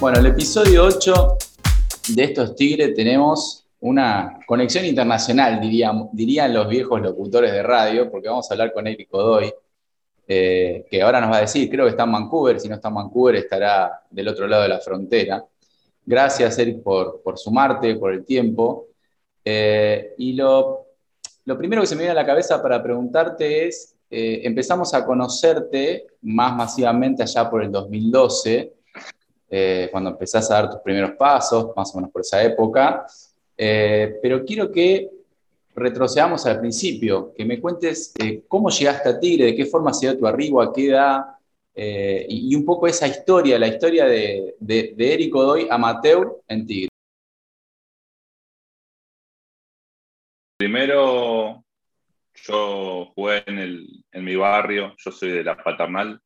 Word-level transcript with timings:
Bueno, 0.00 0.18
el 0.18 0.26
episodio 0.28 0.86
8 0.86 1.36
de 2.14 2.24
estos 2.24 2.56
Tigres 2.56 2.94
tenemos 2.94 3.66
una 3.80 4.38
conexión 4.46 4.86
internacional, 4.86 5.60
dirían 5.60 6.54
los 6.54 6.68
viejos 6.70 7.02
locutores 7.02 7.52
de 7.52 7.62
radio, 7.62 8.10
porque 8.10 8.30
vamos 8.30 8.50
a 8.50 8.54
hablar 8.54 8.72
con 8.72 8.86
Eric 8.86 9.10
Godoy, 9.10 9.52
eh, 10.26 10.86
que 10.90 11.02
ahora 11.02 11.20
nos 11.20 11.30
va 11.30 11.36
a 11.36 11.40
decir, 11.42 11.68
creo 11.68 11.84
que 11.84 11.90
está 11.90 12.04
en 12.04 12.12
Vancouver, 12.12 12.58
si 12.58 12.66
no 12.66 12.76
está 12.76 12.88
en 12.88 12.94
Vancouver 12.94 13.36
estará 13.36 14.02
del 14.08 14.28
otro 14.28 14.46
lado 14.46 14.62
de 14.62 14.70
la 14.70 14.78
frontera. 14.78 15.44
Gracias, 16.06 16.58
Eric, 16.58 16.82
por, 16.82 17.20
por 17.22 17.38
sumarte, 17.38 17.94
por 17.96 18.14
el 18.14 18.24
tiempo. 18.24 18.86
Eh, 19.44 20.14
y 20.16 20.32
lo, 20.32 20.86
lo, 21.44 21.58
primero 21.58 21.82
que 21.82 21.86
se 21.86 21.94
me 21.94 22.04
viene 22.04 22.12
a 22.12 22.22
la 22.22 22.26
cabeza 22.26 22.62
para 22.62 22.82
preguntarte 22.82 23.68
es, 23.68 23.96
eh, 24.10 24.40
empezamos 24.44 24.94
a 24.94 25.04
conocerte 25.04 26.06
más 26.22 26.56
masivamente 26.56 27.22
allá 27.22 27.50
por 27.50 27.62
el 27.62 27.70
2012, 27.70 28.79
cuando 29.90 30.10
empezás 30.10 30.50
a 30.50 30.54
dar 30.54 30.70
tus 30.70 30.80
primeros 30.80 31.12
pasos, 31.12 31.72
más 31.76 31.92
o 31.92 31.98
menos 31.98 32.10
por 32.10 32.20
esa 32.22 32.42
época. 32.42 33.06
pero 33.56 34.44
quiero 34.44 34.70
que 34.70 35.10
retrocedamos 35.74 36.44
al 36.46 36.60
principio, 36.60 37.32
que 37.34 37.44
me 37.44 37.60
cuentes 37.60 38.12
eh, 38.18 38.42
cómo 38.48 38.70
llegaste 38.70 39.08
a 39.08 39.18
Tigre, 39.18 39.46
de 39.46 39.54
qué 39.54 39.66
forma 39.66 39.92
se 39.92 40.06
dio 40.06 40.18
tu 40.18 40.26
arribo, 40.26 40.60
a 40.60 40.72
qué 40.72 40.88
edad, 40.88 41.24
eh, 41.74 42.26
y, 42.28 42.54
un 42.54 42.64
poco 42.64 42.86
esa 42.86 43.06
historia, 43.06 43.58
la 43.58 43.68
historia 43.68 44.04
de, 44.04 44.56
de, 44.58 44.92
de 44.96 45.14
Eric 45.14 45.32
Godoy 45.32 45.68
amateur 45.70 46.42
en 46.48 46.66
Tigre. 46.66 46.88
Primero, 50.58 51.64
yo 52.34 53.06
jugué 53.14 53.42
en, 53.46 54.24
mi 54.24 54.36
barrio, 54.36 54.94
yo 54.98 55.10
soy 55.10 55.30
de 55.30 55.44
la 55.44 55.56
paternal, 55.56 56.20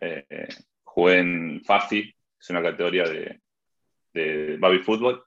eh, 0.00 0.48
jugué 0.92 1.18
en 1.18 1.62
FAFI, 1.64 2.14
es 2.38 2.50
una 2.50 2.62
categoría 2.62 3.04
de, 3.04 4.58
baby 4.58 4.78
fútbol. 4.80 5.24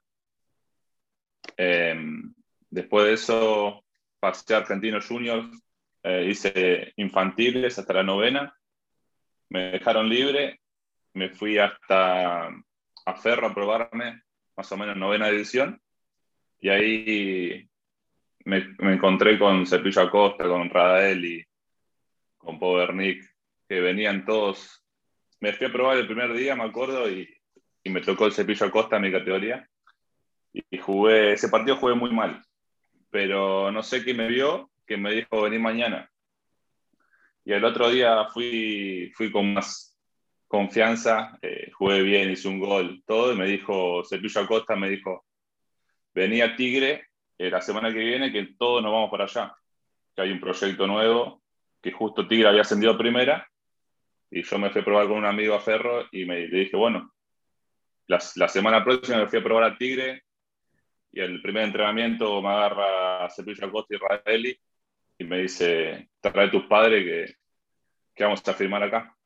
Después 2.70 3.06
de 3.06 3.12
eso 3.14 3.84
pasé 4.20 4.54
a 4.54 4.58
Argentino 4.58 5.00
Juniors, 5.00 5.48
eh, 6.02 6.26
hice 6.30 6.92
infantiles 6.96 7.78
hasta 7.78 7.94
la 7.94 8.02
novena, 8.02 8.54
me 9.48 9.72
dejaron 9.72 10.08
libre, 10.08 10.60
me 11.14 11.30
fui 11.30 11.58
hasta 11.58 12.46
a 12.46 13.14
Ferro 13.16 13.48
a 13.48 13.54
probarme, 13.54 14.22
más 14.56 14.70
o 14.70 14.76
menos 14.76 14.96
novena 14.96 15.28
edición, 15.28 15.80
y 16.60 16.68
ahí 16.68 17.68
me, 18.44 18.76
encontré 18.78 19.38
con 19.38 19.66
Cepillo 19.66 20.02
Acosta, 20.02 20.44
con 20.44 20.70
y 21.24 21.44
con 22.36 22.58
Powernick, 22.58 23.24
que 23.68 23.80
venían 23.80 24.24
todos. 24.24 24.85
Me 25.40 25.52
fui 25.52 25.66
a 25.66 25.72
probar 25.72 25.98
el 25.98 26.06
primer 26.06 26.32
día, 26.32 26.56
me 26.56 26.64
acuerdo, 26.64 27.10
y, 27.10 27.28
y 27.82 27.90
me 27.90 28.00
tocó 28.00 28.26
el 28.26 28.32
Cepillo 28.32 28.66
Acosta 28.66 28.96
en 28.96 29.02
mi 29.02 29.12
categoría. 29.12 29.68
Y 30.52 30.78
jugué, 30.78 31.34
ese 31.34 31.48
partido 31.48 31.76
jugué 31.76 31.94
muy 31.94 32.10
mal 32.10 32.42
pero 33.16 33.72
no 33.72 33.82
sé 33.82 34.04
quién 34.04 34.18
me 34.18 34.28
vio, 34.28 34.70
que 34.86 34.98
me 34.98 35.10
dijo 35.10 35.40
venir 35.40 35.58
mañana. 35.58 36.10
Y 37.46 37.52
el 37.52 37.64
otro 37.64 37.88
día 37.88 38.26
fui, 38.26 39.10
fui 39.14 39.32
con 39.32 39.54
más 39.54 39.96
confianza, 40.46 41.38
eh, 41.40 41.70
jugué 41.72 42.02
bien, 42.02 42.30
hice 42.30 42.46
un 42.48 42.60
gol, 42.60 43.02
todo, 43.06 43.32
y 43.32 43.36
me 43.36 43.46
dijo, 43.46 44.02
Cepillo 44.04 44.42
Acosta 44.42 44.76
me 44.76 44.90
dijo, 44.90 45.24
venía 46.12 46.56
Tigre 46.56 47.06
eh, 47.38 47.48
la 47.48 47.62
semana 47.62 47.90
que 47.90 48.00
viene, 48.00 48.30
que 48.30 48.54
todos 48.58 48.82
nos 48.82 48.92
vamos 48.92 49.10
para 49.10 49.24
allá, 49.24 49.54
que 50.14 50.20
hay 50.20 50.30
un 50.30 50.40
proyecto 50.40 50.86
nuevo, 50.86 51.42
que 51.80 51.92
justo 51.92 52.28
Tigre 52.28 52.48
había 52.48 52.60
ascendido 52.60 52.92
a 52.92 52.98
primera, 52.98 53.48
y 54.30 54.42
yo 54.42 54.58
me 54.58 54.70
fui 54.70 54.80
a 54.80 54.84
probar 54.84 55.08
con 55.08 55.18
un 55.18 55.24
amigo 55.24 55.54
a 55.54 55.60
Ferro 55.60 56.06
y 56.12 56.24
me, 56.24 56.46
le 56.46 56.58
dije, 56.60 56.76
bueno, 56.76 57.12
la, 58.06 58.18
la 58.36 58.48
semana 58.48 58.84
próxima 58.84 59.18
me 59.18 59.28
fui 59.28 59.38
a 59.38 59.42
probar 59.42 59.64
a 59.64 59.76
Tigre, 59.76 60.22
y 61.16 61.20
el 61.20 61.40
primer 61.40 61.64
entrenamiento 61.64 62.42
me 62.42 62.48
agarra 62.48 63.30
Cepillo 63.30 63.66
Acosta 63.66 63.94
y 63.94 63.98
Raeli 63.98 64.60
y 65.18 65.24
me 65.24 65.38
dice, 65.38 66.10
trae 66.20 66.50
tus 66.50 66.66
padres 66.66 67.04
que, 67.04 67.34
que, 68.14 68.24
vamos 68.24 68.46
a 68.46 68.52
firmar 68.52 68.82
acá. 68.82 69.16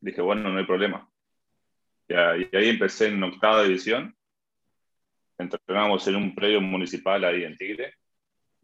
Dije, 0.00 0.20
bueno, 0.20 0.50
no 0.50 0.58
hay 0.58 0.66
problema. 0.66 1.08
Y 2.08 2.14
ahí, 2.14 2.68
empecé 2.68 3.08
en 3.08 3.22
octava 3.22 3.62
división. 3.62 4.16
Entrenamos 5.38 6.06
en 6.08 6.16
un 6.16 6.34
predio 6.34 6.60
municipal 6.60 7.24
ahí 7.24 7.44
en 7.44 7.56
Tigre. 7.56 7.94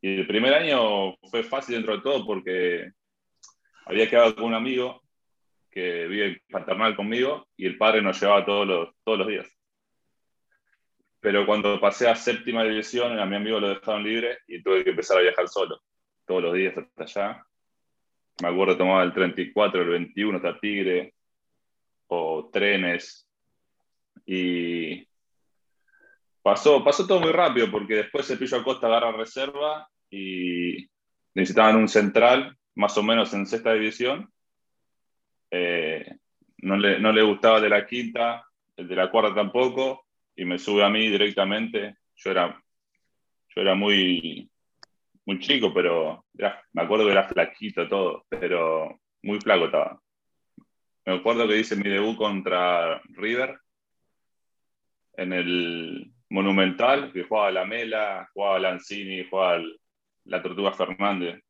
Y 0.01 0.21
el 0.21 0.27
primer 0.27 0.55
año 0.55 1.15
fue 1.31 1.45
fácil 1.45 1.77
dentro 1.77 1.97
de 1.97 2.03
todo 2.03 2.27
porque 2.27 2.91
había 3.87 4.11
quedado 4.11 4.35
con 4.35 4.47
un 4.47 4.55
amigo 4.55 5.02
que 5.73 6.07
vive 6.07 6.43
paternal 6.51 6.95
conmigo 6.95 7.49
y 7.57 7.67
el 7.67 7.79
padre 7.79 8.03
nos 8.03 8.21
llevaba 8.21 8.45
todos 8.45 8.67
los, 8.67 8.95
todos 9.03 9.19
los 9.19 9.29
días 9.29 9.63
pero 11.23 11.47
cuando 11.47 11.81
pasé 11.81 12.09
a 12.09 12.17
séptima 12.17 12.65
división, 12.65 13.17
a 13.17 13.25
mi 13.25 13.37
amigo 13.37 13.61
lo 13.61 13.69
dejaron 13.69 14.03
libre 14.03 14.39
y 14.49 14.61
tuve 14.61 14.83
que 14.83 14.91
empezar 14.91 15.19
a 15.19 15.23
viajar 15.23 15.49
solo, 15.49 15.81
todos 16.27 16.43
los 16.43 16.53
días 16.53 16.77
hasta 16.77 17.05
allá. 17.05 17.47
Me 18.43 18.49
acuerdo 18.49 18.77
tomaba 18.77 19.05
el 19.05 19.13
34, 19.13 19.83
el 19.83 19.89
21 19.89 20.37
hasta 20.37 20.59
Tigre, 20.59 21.15
o 22.09 22.51
trenes, 22.53 23.29
y 24.27 25.07
pasó, 26.43 26.83
pasó 26.83 27.07
todo 27.07 27.21
muy 27.21 27.31
rápido, 27.31 27.71
porque 27.71 27.95
después 27.95 28.29
el 28.29 28.39
Pillo 28.39 28.57
Acosta 28.57 28.89
agarra 28.89 29.13
reserva 29.13 29.89
y 30.11 30.89
necesitaban 31.35 31.77
un 31.77 31.87
central, 31.87 32.59
más 32.75 32.99
o 32.99 33.03
menos 33.05 33.33
en 33.33 33.47
sexta 33.47 33.73
división. 33.75 34.29
Eh, 35.55 36.17
no, 36.63 36.79
le, 36.79 36.99
no 36.99 37.13
le 37.13 37.23
gustaba 37.23 37.59
el 37.59 37.65
de 37.65 37.69
la 37.69 37.87
quinta, 37.87 38.45
el 38.75 38.89
de 38.89 38.97
la 38.97 39.11
cuarta 39.11 39.35
tampoco, 39.35 40.07
y 40.35 40.47
me 40.47 40.59
sube 40.59 40.83
a 40.83 40.89
mí 40.89 41.09
directamente. 41.09 41.97
Yo 42.17 42.31
era, 42.31 42.59
yo 43.55 43.61
era 43.61 43.75
muy, 43.75 44.51
muy 45.27 45.39
chico, 45.39 45.73
pero 45.75 46.25
me 46.73 46.83
acuerdo 46.83 47.05
que 47.05 47.13
era 47.13 47.29
flaquito 47.29 47.87
todo, 47.87 48.25
pero 48.29 48.99
muy 49.23 49.41
flaco 49.41 49.67
estaba. 49.67 50.01
Me 51.05 51.15
acuerdo 51.15 51.47
que 51.47 51.59
hice 51.59 51.77
mi 51.77 51.91
debut 51.91 52.17
contra 52.17 53.01
River 53.11 53.59
en 55.17 55.33
el 55.35 56.13
Monumental, 56.31 57.13
que 57.13 57.25
jugaba 57.25 57.51
la 57.51 57.67
Mela, 57.67 58.31
jugaba 58.33 58.59
Lanzini, 58.59 59.29
jugaba 59.29 59.63
la 60.25 60.41
Tortuga 60.41 60.73
Fernández. 60.73 61.43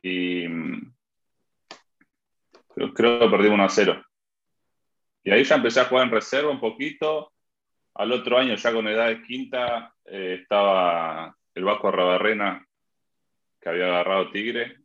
Y 0.00 0.46
creo, 2.76 3.18
que 3.18 3.28
perdimos 3.28 3.54
1 3.54 3.64
a 3.64 3.68
0. 3.68 4.04
Y 5.24 5.30
ahí 5.30 5.44
ya 5.44 5.56
empecé 5.56 5.80
a 5.80 5.86
jugar 5.86 6.06
en 6.06 6.12
reserva 6.12 6.50
un 6.50 6.60
poquito. 6.60 7.32
Al 7.94 8.12
otro 8.12 8.38
año, 8.38 8.54
ya 8.54 8.72
con 8.72 8.86
edad 8.86 9.08
de 9.08 9.22
quinta, 9.22 9.94
eh, 10.04 10.38
estaba 10.42 11.34
el 11.54 11.64
Vasco 11.64 11.90
Rabarrena, 11.90 12.64
que 13.60 13.68
había 13.68 13.86
agarrado 13.86 14.30
Tigre. 14.30 14.76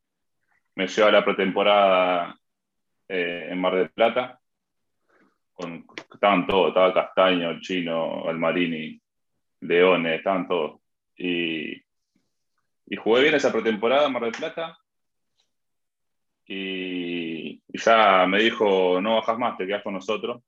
Me 0.76 0.88
llevó 0.88 1.10
a 1.10 1.12
la 1.12 1.26
pretemporada 1.26 2.40
eh, 3.08 3.50
en 3.52 3.60
Mar 3.60 3.76
del 3.76 3.90
Plata. 3.90 4.40
estaban 6.14 6.48
todos, 6.48 6.70
estaba 6.70 6.94
Castaño, 6.94 7.52
el 7.52 7.60
Chino, 7.60 8.28
Almarini, 8.28 9.00
Leones, 9.60 10.18
estaban 10.18 10.48
todos. 10.48 10.80
Y, 11.18 11.74
y 12.86 12.96
jugué 12.96 13.24
bien 13.24 13.36
esa 13.36 13.52
pretemporada 13.52 14.08
en 14.08 14.14
Mar 14.14 14.24
del 14.24 14.32
Plata. 14.32 14.78
Y, 16.48 17.21
ya 17.74 18.26
me 18.28 18.42
dijo, 18.42 19.00
no 19.02 19.16
bajas 19.16 19.38
más, 19.38 19.58
te 19.58 19.66
quedas 19.66 19.84
con 19.84 19.94
nosotros. 19.94 20.42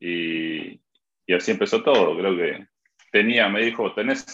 Y, 0.00 0.80
así 1.34 1.50
empezó 1.50 1.82
todo. 1.82 2.16
Creo 2.16 2.36
que 2.36 2.66
tenía, 3.10 3.48
me 3.48 3.62
dijo, 3.64 3.92
tenés 3.94 4.24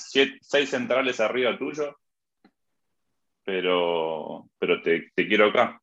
seis 0.40 0.70
centrales 0.70 1.20
arriba 1.20 1.58
tuyo, 1.58 1.96
pero, 3.44 4.48
pero 4.58 4.82
te, 4.82 5.12
quiero 5.14 5.46
acá. 5.46 5.80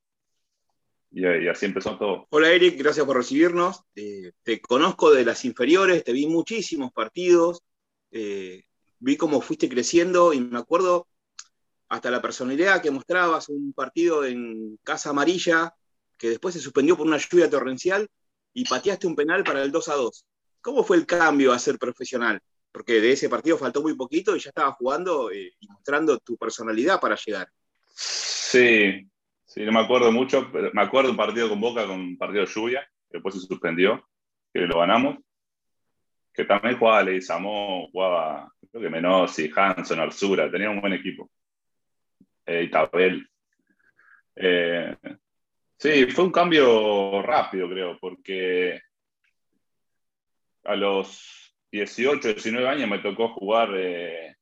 Y, 1.12 1.48
así 1.48 1.66
empezó 1.66 1.98
todo. 1.98 2.28
Hola 2.30 2.52
Eric, 2.52 2.78
gracias 2.78 3.06
por 3.06 3.18
recibirnos. 3.18 3.84
Eh, 3.96 4.32
te 4.44 4.62
conozco 4.62 5.12
de 5.12 5.26
las 5.26 5.44
inferiores, 5.46 6.04
te 6.04 6.14
vi 6.14 6.28
muchísimos 6.28 6.92
partidos, 6.92 7.62
eh, 8.12 8.64
vi 9.00 9.18
cómo 9.18 9.42
fuiste 9.42 9.68
creciendo 9.68 10.34
y 10.34 10.40
me 10.40 10.60
acuerdo 10.60 11.08
hasta 11.92 12.10
la 12.10 12.22
personalidad 12.22 12.82
que 12.82 12.90
mostrabas, 12.90 13.50
un 13.50 13.74
partido 13.74 14.24
en 14.24 14.78
Casa 14.82 15.10
Amarilla, 15.10 15.74
que 16.18 16.30
después 16.30 16.54
se 16.54 16.62
suspendió 16.62 16.96
por 16.96 17.06
una 17.06 17.18
lluvia 17.18 17.50
torrencial 17.50 18.08
y 18.54 18.64
pateaste 18.64 19.08
un 19.08 19.16
penal 19.16 19.44
para 19.44 19.62
el 19.62 19.74
2 19.74 19.90
a 19.90 19.96
2. 19.96 20.26
¿Cómo 20.62 20.86
fue 20.86 20.96
el 20.96 21.06
cambio 21.06 21.52
a 21.52 21.60
ser 21.60 21.78
profesional? 21.78 22.40
Porque 22.72 23.02
de 23.02 23.12
ese 23.12 23.28
partido 23.28 23.58
faltó 23.58 23.82
muy 23.82 23.94
poquito 23.96 24.34
y 24.34 24.40
ya 24.40 24.52
estabas 24.52 24.78
jugando 24.78 25.32
eh, 25.32 25.52
y 25.60 25.68
mostrando 25.68 26.18
tu 26.20 26.38
personalidad 26.38 26.98
para 27.02 27.18
llegar. 27.18 27.50
Sí, 27.94 29.06
sí, 29.44 29.66
no 29.66 29.74
me 29.74 29.82
acuerdo 29.82 30.14
mucho, 30.14 30.50
pero 30.50 30.72
me 30.72 30.84
acuerdo 30.84 31.12
un 31.12 31.18
partido 31.18 31.50
con 31.50 31.60
Boca, 31.60 31.86
con 31.86 32.00
un 32.00 32.18
partido 32.18 32.46
de 32.46 32.52
lluvia, 32.54 32.90
que 33.10 33.18
después 33.18 33.36
se 33.36 33.42
suspendió, 33.42 34.02
que 34.54 34.62
lo 34.62 34.80
ganamos. 34.80 35.18
Que 36.34 36.46
también 36.46 36.80
jugaba 36.80 37.04
Leizamó, 37.04 37.90
jugaba, 37.92 38.50
creo 38.72 38.82
que 38.82 38.90
Menossi, 38.90 39.52
Hanson, 39.54 40.00
Arzura, 40.00 40.50
tenía 40.50 40.70
un 40.70 40.80
buen 40.80 40.94
equipo 40.94 41.30
eh, 42.46 42.64
Itabel. 42.64 43.28
Eh, 44.36 44.96
Sí, 45.82 46.06
fue 46.12 46.26
un 46.26 46.32
cambio 46.32 47.24
rápido, 47.24 47.68
creo, 47.68 47.98
porque 48.00 48.80
a 50.64 50.76
los 50.76 51.56
18, 51.72 52.36
19 52.36 52.68
años 52.68 52.88
me 52.88 53.00
tocó 53.00 53.30
jugar 53.30 53.72
eh, 53.76 54.36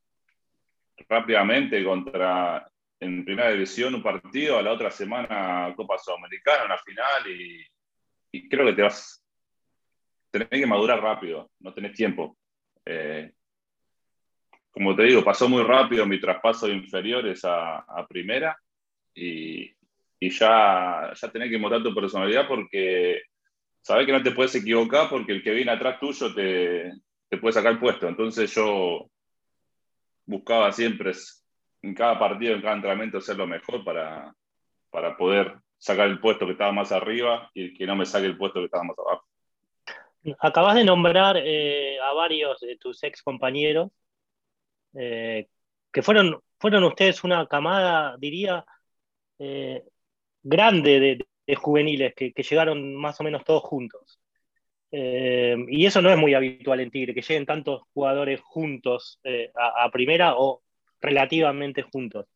rápidamente 1.07 1.81
contra, 1.85 2.69
en 2.99 3.23
primera 3.23 3.51
división, 3.51 3.95
un 3.95 4.03
partido, 4.03 4.57
a 4.57 4.61
la 4.61 4.73
otra 4.73 4.91
semana 4.91 5.73
Copa 5.77 5.97
Sudamericana, 5.97 6.65
una 6.65 6.77
final, 6.79 7.31
y, 7.31 8.49
creo 8.49 8.65
que 8.65 8.73
te 8.73 8.81
vas, 8.81 9.25
tenés 10.31 10.49
que 10.49 10.67
madurar 10.67 11.01
rápido, 11.01 11.49
no 11.59 11.73
tenés 11.73 11.93
tiempo. 11.93 12.37
Eh, 12.83 13.31
como 14.79 14.95
te 14.95 15.03
digo, 15.03 15.25
pasó 15.25 15.49
muy 15.49 15.61
rápido 15.61 16.05
mi 16.05 16.21
traspaso 16.21 16.65
de 16.65 16.73
inferiores 16.73 17.41
a, 17.43 17.83
primera 18.07 18.57
y, 19.13 19.73
ya, 20.21 21.11
ya 21.13 21.31
tenés 21.33 21.49
que 21.49 21.57
mostrar 21.57 21.83
tu 21.83 21.93
personalidad 21.93 22.47
porque 22.47 23.23
sabes 23.81 24.05
que 24.05 24.13
no 24.13 24.23
te 24.23 24.31
puedes 24.31 24.55
equivocar 24.55 25.09
porque 25.09 25.33
el 25.33 25.43
que 25.43 25.51
viene 25.51 25.71
atrás 25.71 25.99
tuyo 25.99 26.33
te, 26.33 26.93
te 27.27 27.37
puede 27.37 27.51
sacar 27.51 27.73
el 27.73 27.79
puesto. 27.79 28.07
Entonces 28.07 28.55
yo 28.55 29.09
buscaba 30.25 30.71
siempre 30.71 31.11
en 31.81 31.93
cada 31.93 32.17
partido, 32.17 32.55
en 32.55 32.61
cada 32.61 32.75
entrenamiento, 32.75 33.19
ser 33.19 33.35
lo 33.35 33.47
mejor 33.47 33.83
para, 33.83 34.33
para 34.91 35.17
poder 35.17 35.55
sacar 35.77 36.07
el 36.07 36.21
puesto 36.21 36.45
que 36.45 36.53
estaba 36.53 36.71
más 36.71 36.93
arriba 36.93 37.51
y 37.53 37.73
que 37.73 37.85
no 37.85 37.97
me 37.97 38.05
saque 38.05 38.27
el 38.27 38.37
puesto 38.37 38.61
que 38.61 38.67
estaba 38.67 38.85
más 38.85 38.97
abajo. 38.97 39.25
Acabas 40.39 40.75
de 40.75 40.85
nombrar 40.85 41.35
eh, 41.35 41.99
a 41.99 42.13
varios 42.13 42.61
de 42.61 42.77
tus 42.77 43.03
ex 43.03 43.21
compañeros 43.21 43.91
eh, 44.93 45.47
que 45.91 46.01
fueron, 46.01 46.39
fueron 46.59 46.83
ustedes 46.83 47.23
una 47.23 47.47
camada, 47.47 48.15
diría, 48.17 48.65
eh, 49.37 49.83
grande 50.43 50.99
de, 50.99 51.25
juveniles 51.55 52.13
que, 52.15 52.31
llegaron 52.31 52.95
más 52.95 53.19
o 53.19 53.23
menos 53.23 53.43
todos 53.43 53.63
juntos. 53.63 54.19
Eh, 54.91 55.55
y 55.67 55.85
eso 55.85 56.01
no 56.01 56.11
es 56.11 56.17
muy 56.17 56.33
habitual 56.33 56.79
en 56.79 56.91
Tigre, 56.91 57.13
que 57.13 57.21
lleguen 57.21 57.45
tantos 57.45 57.83
jugadores 57.93 58.39
juntos 58.41 59.19
a, 59.55 59.89
primera 59.91 60.35
o 60.37 60.61
relativamente 61.01 61.81
juntos. 61.81 62.27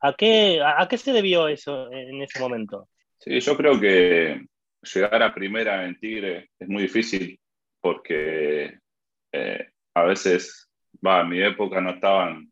¿A 0.00 0.14
qué, 0.14 0.60
¿A 0.62 0.86
qué 0.88 0.96
se 0.96 1.12
debió 1.12 1.48
eso 1.48 1.90
en 1.92 2.22
ese 2.22 2.40
momento? 2.40 2.88
Sí, 3.18 3.38
yo 3.40 3.56
creo 3.56 3.78
que 3.78 4.46
llegar 4.82 5.22
a 5.22 5.34
primera 5.34 5.84
en 5.84 5.98
Tigre 5.98 6.50
es 6.58 6.68
muy 6.68 6.82
difícil 6.82 7.38
porque 7.80 8.78
a 9.94 10.04
veces 10.04 10.70
va, 11.04 11.20
en 11.20 11.28
mi 11.28 11.42
época 11.42 11.80
no 11.80 11.90
estaban 11.90 12.50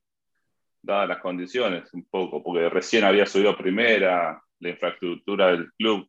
dadas 0.83 1.09
las 1.09 1.19
condiciones 1.19 1.93
un 1.95 2.05
poco, 2.05 2.43
porque 2.43 2.69
recién 2.69 3.05
había 3.05 3.27
subido 3.27 3.57
primera, 3.57 4.43
la 4.59 4.69
infraestructura 4.69 5.49
del 5.49 5.73
club 5.73 6.09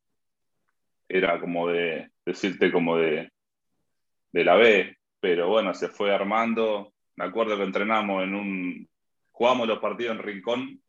era 1.07 1.39
como 1.39 1.69
de, 1.69 2.09
decirte 2.25 2.71
como 2.71 2.97
de, 2.97 3.31
de 4.31 4.43
la 4.43 4.55
B, 4.55 4.97
pero 5.19 5.49
bueno, 5.49 5.73
se 5.73 5.89
fue 5.89 6.13
armando. 6.13 6.93
Me 7.15 7.25
acuerdo 7.25 7.55
que 7.57 7.63
entrenamos 7.63 8.23
en 8.23 8.33
un, 8.33 8.89
jugamos 9.31 9.67
los 9.67 9.79
partidos 9.79 10.15
en 10.17 10.23
Rincón, 10.23 10.81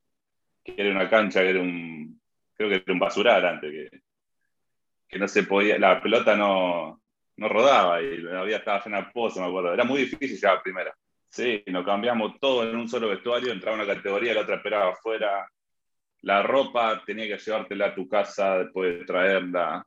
que 0.65 0.75
era 0.77 0.91
una 0.91 1.11
cancha, 1.11 1.41
que 1.43 1.51
era 1.51 1.61
un, 1.61 2.21
creo 2.55 2.71
que 2.71 2.77
era 2.77 2.93
un 2.93 2.99
basural 2.99 3.45
antes, 3.45 3.71
que, 3.71 4.01
que 5.09 5.19
no 5.19 5.29
se 5.29 5.43
podía, 5.45 5.79
la 5.79 6.01
pelota 6.01 6.35
no, 6.35 7.03
no 7.37 7.49
rodaba 7.49 8.01
y 8.03 8.27
había 8.27 8.59
estaba 8.59 8.83
llena 8.83 9.03
de 9.03 9.11
pozo, 9.13 9.41
me 9.41 9.47
acuerdo. 9.47 9.75
Era 9.75 9.85
muy 9.85 10.03
difícil 10.03 10.37
llegar 10.37 10.57
a 10.59 10.63
primera. 10.63 10.95
Sí, 11.35 11.65
nos 11.67 11.85
cambiamos 11.85 12.39
todo 12.39 12.63
en 12.63 12.77
un 12.77 12.89
solo 12.89 13.09
vestuario, 13.09 13.53
entraba 13.53 13.75
una 13.75 13.93
categoría, 13.93 14.35
la 14.35 14.43
otra 14.43 14.55
esperaba 14.55 14.93
afuera. 14.93 15.51
La 16.21 16.45
ropa 16.45 17.03
tenía 17.05 17.27
que 17.27 17.43
llevártela 17.43 17.87
a 17.87 17.95
tu 17.97 18.07
casa 18.07 18.59
después 18.59 19.01
de 19.01 19.05
traerla. 19.05 19.85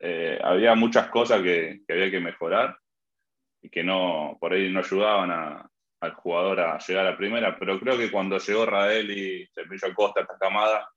Eh, 0.00 0.40
había 0.42 0.74
muchas 0.74 1.08
cosas 1.08 1.40
que, 1.40 1.82
había 1.88 2.10
que 2.10 2.18
mejorar 2.18 2.76
y 3.62 3.70
que 3.70 3.84
no, 3.84 4.38
por 4.40 4.52
ahí 4.52 4.72
no 4.72 4.80
ayudaban 4.80 5.70
al 6.00 6.14
jugador 6.14 6.58
a 6.58 6.78
llegar 6.78 7.06
a 7.06 7.16
primera, 7.16 7.56
pero 7.56 7.78
creo 7.78 7.96
que 7.96 8.10
cuando 8.10 8.36
llegó 8.38 8.66
Rael 8.66 9.08
y 9.08 9.46
Cepillo 9.54 9.94
Costa, 9.94 10.22
esta 10.22 10.36
camada, 10.36 10.90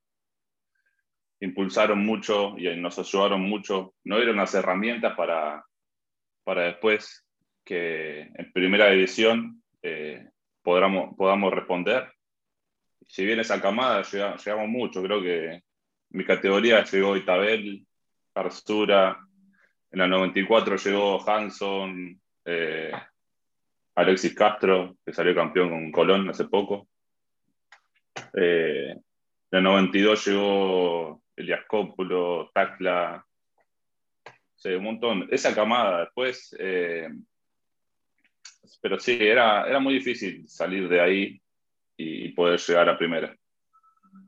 impulsaron 1.41 2.03
mucho 2.03 2.57
y 2.57 2.75
nos 2.75 2.97
ayudaron 2.97 3.41
mucho, 3.41 3.93
no 4.03 4.15
dieron 4.15 4.37
las 4.37 4.55
herramientas 4.55 5.15
para, 5.15 5.63
para 6.43 6.63
después 6.63 7.23
que 7.63 8.21
en 8.21 8.51
primera 8.51 8.89
división 8.89 9.61
eh, 9.81 10.29
podamos, 10.61 11.15
podamos 11.15 11.53
responder. 11.53 12.11
Si 13.07 13.25
bien 13.25 13.39
esa 13.39 13.61
camada 13.61 14.01
llegamos, 14.03 14.67
mucho, 14.67 15.03
creo 15.03 15.21
que 15.21 15.61
mi 16.09 16.25
categoría 16.25 16.83
llegó 16.83 17.15
Itabel, 17.15 17.85
Arzura, 18.33 19.19
en 19.91 19.99
la 19.99 20.07
94 20.07 20.77
llegó 20.77 21.29
Hanson, 21.29 22.19
eh, 22.45 22.91
Alexis 23.95 24.33
Castro, 24.33 24.97
que 25.05 25.13
salió 25.13 25.35
campeón 25.35 25.69
con 25.69 25.91
Colón 25.91 26.29
hace 26.29 26.45
poco. 26.45 26.87
Eh, 28.35 28.91
en 28.91 29.01
la 29.51 29.61
92 29.61 30.27
llegó 30.27 31.21
Elias 31.35 31.61
Cópulo, 31.67 32.49
Tacla, 32.53 33.23
un 34.65 34.83
montón. 34.83 35.27
Esa 35.29 35.53
camada 35.53 36.01
después 36.01 36.55
pero 38.81 38.99
sí, 38.99 39.17
era, 39.19 39.67
era 39.67 39.79
muy 39.79 39.95
difícil 39.95 40.47
salir 40.47 40.89
de 40.89 40.99
ahí 40.99 41.41
y, 41.97 42.29
poder 42.29 42.59
llegar 42.59 42.89
a 42.89 42.97
primera. 42.97 43.35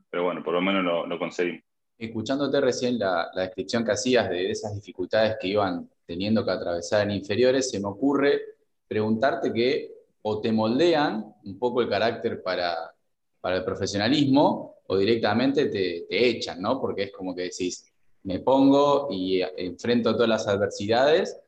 Pero 0.09 0.23
bueno, 0.23 0.43
por 0.43 0.53
lo 0.53 0.61
menos 0.61 0.83
lo, 0.83 1.05
lo 1.05 1.19
conseguimos. 1.19 1.61
Escuchándote 1.97 2.61
recién 2.61 2.97
la, 2.97 3.29
la, 3.33 3.43
descripción 3.43 3.83
que 3.83 3.91
hacías 3.91 4.29
de 4.29 4.51
esas 4.51 4.73
dificultades 4.75 5.37
que 5.39 5.47
iban 5.47 5.89
teniendo 6.05 6.45
que 6.45 6.51
atravesar 6.51 7.01
en 7.01 7.11
inferiores, 7.11 7.69
se 7.69 7.79
me 7.79 7.87
ocurre 7.87 8.41
preguntarte 8.87 9.51
que 9.51 9.91
o 10.21 10.41
te 10.41 10.51
moldean 10.51 11.35
un 11.43 11.59
poco 11.59 11.81
el 11.81 11.89
carácter 11.89 12.41
para, 12.41 12.93
para 13.41 13.57
el 13.57 13.63
profesionalismo 13.63 14.77
o 14.87 14.97
directamente 14.97 15.65
te, 15.65 16.05
te, 16.07 16.27
echan, 16.29 16.61
¿no? 16.61 16.79
Porque 16.79 17.03
es 17.03 17.11
como 17.11 17.35
que 17.35 17.43
decís, 17.43 17.91
me 18.23 18.39
pongo 18.39 19.07
y 19.11 19.41
enfrento 19.41 20.13
todas 20.13 20.29
las 20.29 20.47
adversidades 20.47 21.39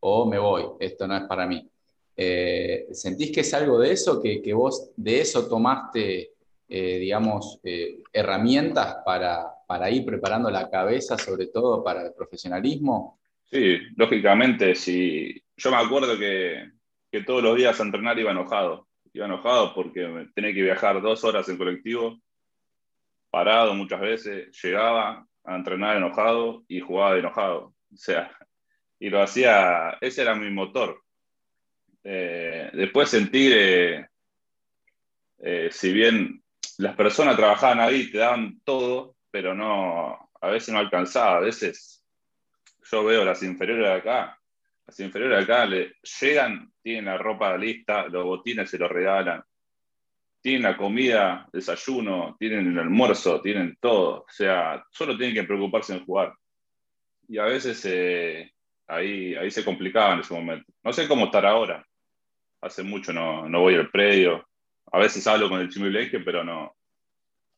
o 0.00 0.26
me 0.26 0.38
voy, 0.38 0.64
esto 0.80 1.06
no 1.06 1.16
es 1.16 1.24
para 1.24 1.46
mí. 1.46 1.66
Eh, 2.16 2.86
¿Sentís 2.92 3.30
que 3.30 3.40
es 3.40 3.52
algo 3.52 3.78
de 3.78 3.92
eso, 3.92 4.22
que, 4.22 4.54
vos 4.54 4.90
de 4.96 5.20
eso 5.20 5.46
tomaste, 5.48 6.32
eh, 6.68 6.98
digamos, 6.98 7.60
eh, 7.62 8.02
herramientas 8.10 8.98
para, 9.04 9.44
para, 9.66 9.90
ir 9.90 10.06
preparando 10.06 10.50
la 10.50 10.70
cabeza, 10.70 11.18
sobre 11.18 11.48
todo 11.48 11.84
para 11.84 12.06
el 12.06 12.14
profesionalismo? 12.14 13.20
Sí, 13.44 13.78
lógicamente, 13.96 14.74
sí. 14.74 15.42
Yo 15.56 15.70
me 15.70 15.76
acuerdo 15.76 16.18
que, 16.18 16.70
que 17.10 17.22
todos 17.22 17.42
los 17.42 17.56
días 17.56 17.78
a 17.78 17.82
entrenar 17.82 18.18
iba 18.18 18.30
enojado. 18.30 18.88
Iba 19.12 19.26
enojado 19.26 19.74
porque 19.74 20.28
tenía 20.34 20.54
que 20.54 20.62
viajar 20.62 21.00
dos 21.02 21.22
horas 21.24 21.48
en 21.48 21.58
colectivo, 21.58 22.18
parado 23.30 23.74
muchas 23.74 24.00
veces, 24.00 24.58
llegaba 24.62 25.26
a 25.44 25.56
entrenar 25.56 25.96
enojado 25.96 26.64
y 26.66 26.80
jugaba 26.80 27.18
enojado. 27.18 27.74
O 27.92 27.96
sea, 27.96 28.30
y 28.98 29.10
lo 29.10 29.22
hacía, 29.22 29.96
ese 30.00 30.22
era 30.22 30.34
mi 30.34 30.50
motor 30.50 31.05
eh, 32.08 32.70
después 32.72 33.08
sentir, 33.08 33.52
eh, 33.52 34.06
eh, 35.38 35.68
si 35.72 35.92
bien 35.92 36.40
las 36.78 36.94
personas 36.94 37.34
trabajaban 37.34 37.80
ahí, 37.80 38.12
te 38.12 38.18
daban 38.18 38.60
todo, 38.62 39.16
pero 39.28 39.56
no, 39.56 40.30
a 40.40 40.48
veces 40.48 40.72
no 40.72 40.78
alcanzaba, 40.78 41.38
a 41.38 41.40
veces 41.40 42.04
yo 42.88 43.04
veo 43.04 43.24
las 43.24 43.42
inferiores 43.42 43.88
de 43.88 43.92
acá, 43.92 44.40
las 44.86 45.00
inferiores 45.00 45.36
de 45.36 45.42
acá 45.42 45.66
le, 45.66 45.94
llegan, 46.20 46.72
tienen 46.80 47.06
la 47.06 47.18
ropa 47.18 47.56
lista, 47.58 48.06
los 48.06 48.22
botines 48.22 48.70
se 48.70 48.78
los 48.78 48.88
regalan, 48.88 49.42
tienen 50.40 50.62
la 50.62 50.76
comida, 50.76 51.48
desayuno, 51.52 52.36
tienen 52.38 52.68
el 52.68 52.78
almuerzo, 52.78 53.40
tienen 53.40 53.78
todo, 53.80 54.20
o 54.20 54.26
sea, 54.28 54.80
solo 54.92 55.16
tienen 55.16 55.34
que 55.34 55.42
preocuparse 55.42 55.94
en 55.94 56.04
jugar. 56.04 56.32
Y 57.26 57.38
a 57.38 57.46
veces 57.46 57.84
ahí, 58.86 59.34
ahí 59.34 59.50
se 59.50 59.64
complicaba 59.64 60.14
en 60.14 60.20
ese 60.20 60.34
momento. 60.34 60.72
No 60.84 60.92
sé 60.92 61.08
cómo 61.08 61.24
estar 61.24 61.44
ahora, 61.44 61.84
hace 62.60 62.82
mucho 62.82 63.12
no, 63.12 63.48
no 63.48 63.60
voy 63.60 63.74
al 63.74 63.90
predio. 63.90 64.48
A 64.92 64.98
veces 64.98 65.26
hablo 65.26 65.48
con 65.48 65.60
el 65.60 65.68
Chimileque, 65.68 66.20
pero 66.20 66.44
no, 66.44 66.76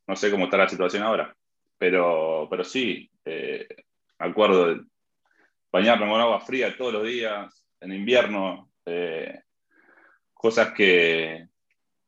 no 0.06 0.16
sé 0.16 0.30
cómo 0.30 0.44
está 0.44 0.56
la 0.56 0.68
situación 0.68 1.02
ahora. 1.02 1.34
Pero, 1.76 2.48
pero 2.50 2.64
sí, 2.64 3.10
eh, 3.24 3.66
acuerdo 4.18 4.74
de 4.74 4.80
bañarme 5.70 6.08
con 6.08 6.20
agua 6.20 6.40
fría 6.40 6.76
todos 6.76 6.94
los 6.94 7.04
días, 7.04 7.64
en 7.80 7.92
invierno, 7.92 8.70
eh, 8.86 9.42
cosas 10.34 10.72
que, 10.72 11.46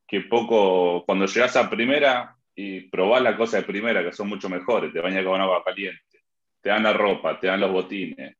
que 0.07 0.23
poco, 0.23 1.05
cuando 1.05 1.27
llegas 1.27 1.57
a 1.57 1.71
primera 1.71 2.37
y 2.55 2.83
probás 2.89 3.23
la 3.23 3.37
cosa 3.37 3.59
de 3.59 3.63
primera, 3.65 4.03
que 4.03 4.13
son 4.13 4.29
mucho 4.29 4.49
mejores, 4.49 4.93
te 4.93 5.01
bañas 5.01 5.25
con 5.25 5.41
agua 5.41 5.63
caliente, 5.65 6.23
te 6.61 6.71
dan 6.71 6.83
la 6.83 6.93
ropa, 6.93 7.39
te 7.39 7.47
dan 7.47 7.61
los 7.61 7.71
botines, 7.71 8.37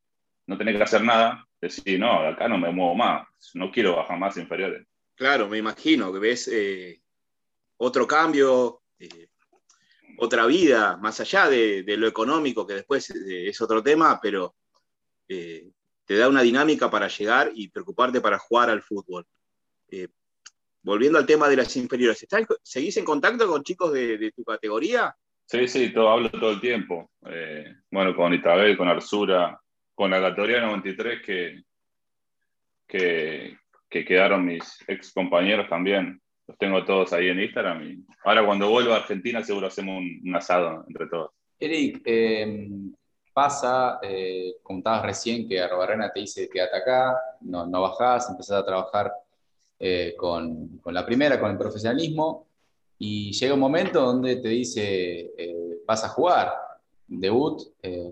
no 0.47 0.59
tenés 0.59 0.77
que 0.77 0.83
hacer 0.83 1.03
nada, 1.03 1.47
decir, 1.61 2.01
no, 2.01 2.27
acá 2.27 2.49
no 2.49 2.59
me 2.59 2.71
muevo 2.71 2.95
más, 2.95 3.27
no 3.55 3.71
quiero 3.71 3.97
bajar 3.97 4.19
más 4.19 4.37
inferiores. 4.37 4.87
Claro, 5.15 5.49
me 5.49 5.59
imagino 5.59 6.11
que 6.13 6.19
ves 6.19 6.49
eh, 6.49 7.03
otro 7.77 8.07
cambio, 8.07 8.81
eh, 8.99 9.29
otra 10.17 10.47
vida, 10.47 10.97
más 10.97 11.21
allá 11.21 11.49
de, 11.49 11.85
lo 11.99 12.07
económico, 12.07 12.67
que 12.67 12.75
después 12.75 13.11
es 13.11 13.61
otro 13.61 13.83
tema, 13.83 14.19
pero 14.21 14.55
te 15.27 16.17
da 16.17 16.29
una 16.29 16.43
dinámica 16.43 16.91
para 16.91 17.09
llegar 17.09 17.53
y 17.55 17.69
preocuparte 17.69 18.21
para 18.21 18.39
jugar 18.39 18.71
al 18.71 18.83
fútbol. 18.83 19.27
volviendo 20.83 21.19
al 21.19 21.27
tema 21.27 21.49
de 21.49 21.57
las 21.57 21.77
inferiores, 21.77 22.27
¿seguís 22.63 22.97
en 22.97 23.05
contacto 23.05 23.47
con 23.47 23.63
chicos 23.63 23.93
de, 23.93 24.33
tu 24.35 24.43
categoría? 24.43 25.15
Sí, 25.47 25.69
sí, 25.69 25.93
todo, 25.93 26.11
hablo 26.11 26.31
todo 26.31 26.51
el 26.51 26.61
tiempo. 26.61 27.11
bueno, 27.91 28.17
con 28.17 28.33
Itabel, 28.35 28.77
con 28.77 28.89
Arsura, 28.89 29.61
con 30.01 30.11
la 30.11 30.19
categoría 30.23 30.63
93 30.63 31.21
que, 31.21 31.63
que, 32.89 33.59
que 33.87 34.03
quedaron 34.03 34.47
mis 34.47 34.83
ex 34.89 35.13
compañeros 35.13 35.69
también. 35.69 36.23
Los 36.49 36.57
tengo 36.57 36.83
todos 36.87 37.13
ahí 37.13 37.29
en 37.29 37.39
Instagram. 37.39 37.83
Y 37.83 38.07
ahora 38.25 38.47
cuando 38.47 38.71
vuelvo 38.71 38.95
a 38.95 38.97
Argentina 38.97 39.45
seguro 39.45 39.67
hacemos 39.67 39.99
un, 39.99 40.35
asado 40.35 40.87
entre 40.89 41.07
todos. 41.07 41.33
Eric, 41.59 42.01
eh, 42.07 42.67
pasa, 43.35 43.99
eh, 44.03 44.55
contabas 44.63 45.03
recién 45.03 45.47
que 45.47 45.61
Arrobarrena 45.61 46.11
te 46.11 46.21
dice 46.21 46.49
quédate 46.49 46.79
acá, 46.79 47.21
no, 47.43 47.67
no 47.67 47.83
bajás, 47.83 48.31
empezás 48.31 48.63
a 48.63 48.65
trabajar 48.65 49.13
eh, 49.79 50.15
con, 50.17 50.79
con, 50.79 50.95
la 50.95 51.05
primera, 51.05 51.39
con 51.39 51.51
el 51.51 51.59
profesionalismo, 51.59 52.47
y 52.97 53.33
llega 53.33 53.53
un 53.53 53.61
momento 53.61 54.01
donde 54.01 54.37
te 54.37 54.49
dice 54.49 55.31
eh, 55.37 55.83
vas 55.87 56.03
a 56.05 56.09
jugar, 56.09 56.55
debut, 57.19 57.61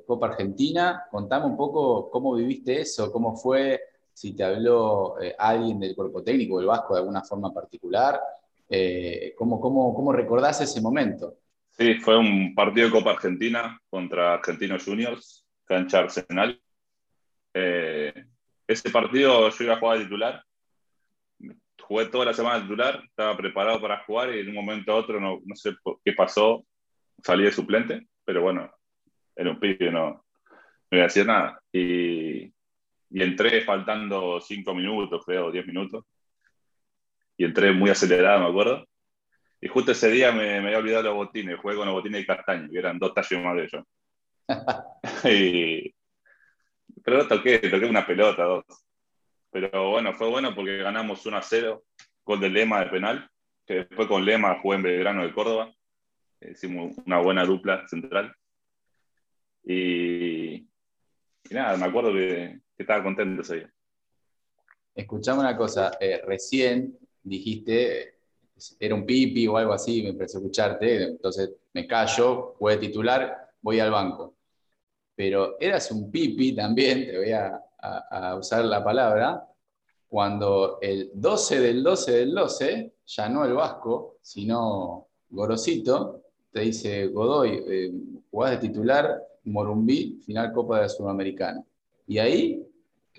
Copa 0.07 0.29
Argentina, 0.29 1.05
contame 1.11 1.47
un 1.47 1.57
poco 1.57 2.11
cómo 2.11 2.35
viviste 2.35 2.81
eso, 2.81 3.13
cómo 3.13 3.37
fue 3.37 3.81
si 4.19 4.35
te 4.35 4.43
habló 4.43 5.15
eh, 5.23 5.33
alguien 5.39 5.79
del 5.79 5.95
cuerpo 5.95 6.25
técnico 6.25 6.59
del 6.59 6.67
Vasco 6.67 6.95
de 6.95 7.01
alguna 7.01 7.23
forma 7.23 7.55
particular. 7.55 8.21
Eh, 8.69 9.33
¿cómo, 9.39 9.61
cómo, 9.61 9.95
cómo, 9.95 10.13
recordás 10.13 10.61
ese 10.61 10.81
momento? 10.81 11.37
Sí, 11.71 11.95
fue 12.01 12.19
un 12.19 12.53
partido 12.53 12.89
de 12.89 12.93
Copa 12.93 13.13
Argentina 13.13 13.81
contra 13.89 14.35
Argentinos 14.35 14.85
Juniors, 14.85 15.47
cancha 15.65 16.01
Arsenal. 16.01 16.61
Eh, 17.55 18.13
ese 18.67 18.91
partido 18.91 19.49
yo 19.51 19.65
iba 19.65 19.75
a 19.75 19.79
jugar 19.79 19.99
de 19.99 20.05
titular. 20.05 20.43
Jugué 21.81 22.07
toda 22.07 22.25
la 22.25 22.35
semana 22.35 22.57
de 22.57 22.63
titular, 22.63 23.01
estaba 23.05 23.37
preparado 23.37 23.81
para 23.81 24.03
jugar 24.05 24.35
y 24.35 24.41
en 24.41 24.49
un 24.49 24.55
momento 24.57 24.91
a 24.91 24.97
otro, 24.97 25.21
no, 25.21 25.39
no 25.45 25.55
sé 25.55 25.77
qué 26.05 26.13
pasó, 26.13 26.67
salí 27.23 27.45
de 27.45 27.53
suplente, 27.53 28.09
pero 28.25 28.43
bueno, 28.43 28.69
era 29.39 29.51
un 29.51 29.61
pibe, 29.61 29.91
no, 29.91 30.11
no 30.11 30.99
iba 30.99 31.05
a 31.05 31.07
decir 31.07 31.25
nada. 31.25 31.61
Y 31.73 32.53
y 33.11 33.23
entré 33.23 33.63
faltando 33.63 34.41
cinco 34.41 34.75
minutos, 34.75 35.25
creo, 35.25 35.51
diez 35.51 35.67
minutos. 35.67 36.05
Y 37.37 37.45
entré 37.45 37.73
muy 37.73 37.91
acelerado, 37.91 38.41
me 38.41 38.49
acuerdo. 38.49 38.87
Y 39.61 39.69
justo 39.69 39.93
ese 39.93 40.11
día 40.11 40.31
me, 40.33 40.61
me 40.61 40.69
había 40.69 40.79
olvidado 40.79 41.03
los 41.05 41.15
botines, 41.15 41.59
jugué 41.59 41.77
con 41.77 41.87
los 41.87 41.95
botines 41.95 42.21
de 42.21 42.27
castaño, 42.27 42.69
que 42.71 42.79
eran 42.79 42.99
dos 42.99 43.15
tallos 43.15 43.43
más 43.43 43.57
de 43.57 43.65
ellos. 43.65 43.85
y, 45.25 45.95
pero 47.03 47.27
toqué, 47.27 47.59
toqué 47.59 47.87
una 47.87 48.07
pelota, 48.07 48.45
dos. 48.45 48.65
Pero 49.51 49.91
bueno, 49.91 50.13
fue 50.15 50.29
bueno 50.29 50.55
porque 50.55 50.77
ganamos 50.79 51.25
1 51.25 51.37
a 51.37 51.43
0, 51.43 51.83
gol 52.25 52.41
de 52.41 52.51
Lema 52.51 52.81
de 52.81 52.91
penal, 52.91 53.31
que 53.67 53.75
después 53.75 54.07
con 54.07 54.25
Lema 54.25 54.61
jugué 54.61 54.77
en 54.77 54.83
Belgrano 54.83 55.23
de 55.23 55.33
Córdoba. 55.33 55.73
Hicimos 56.41 56.97
una 57.07 57.19
buena 57.19 57.45
dupla 57.45 57.89
central. 57.89 58.35
Y, 59.71 60.67
nada, 61.51 61.77
me 61.77 61.85
acuerdo 61.85 62.15
que 62.15 62.59
estaba 62.79 63.05
contento 63.05 63.43
ese 63.43 63.57
día. 63.57 63.75
Escuchame 64.95 65.41
una 65.41 65.57
cosa, 65.59 65.93
eh, 66.01 66.23
recién 66.25 66.99
dijiste, 67.23 68.15
era 68.81 68.95
un 68.95 69.05
pipi 69.05 69.47
o 69.47 69.59
algo 69.59 69.75
así, 69.75 70.03
me 70.03 70.09
empecé 70.09 70.39
a 70.39 70.41
escucharte, 70.41 71.03
entonces 71.05 71.51
me 71.75 71.87
callo, 71.87 72.55
fue 72.59 72.79
titular, 72.79 73.51
voy 73.61 73.79
al 73.79 73.91
banco. 73.91 74.37
Pero 75.15 75.61
eras 75.61 75.91
un 75.91 76.11
pipi 76.11 76.55
también, 76.55 77.05
te 77.05 77.19
voy 77.19 77.33
a, 77.33 77.63
usar 78.39 78.65
la 78.65 78.83
palabra, 78.83 79.47
cuando 80.09 80.79
el 80.81 81.11
12 81.13 81.61
del 81.61 81.83
12 81.83 82.13
del 82.13 82.35
12, 82.35 82.95
ya 83.05 83.29
no 83.29 83.45
el 83.45 83.53
Vasco, 83.53 84.17
sino 84.23 85.09
Gorosito, 85.29 86.23
te 86.51 86.61
dice, 86.61 87.09
Godoy, 87.09 87.63
eh, 87.69 87.93
jugás 88.31 88.53
de 88.53 88.69
titular, 88.69 89.23
Morumbí, 89.49 90.21
final 90.25 90.53
Copa 90.53 90.77
de 90.77 90.83
la 90.83 90.89
Sudamericana. 90.89 91.63
Y 92.07 92.19
ahí 92.19 92.69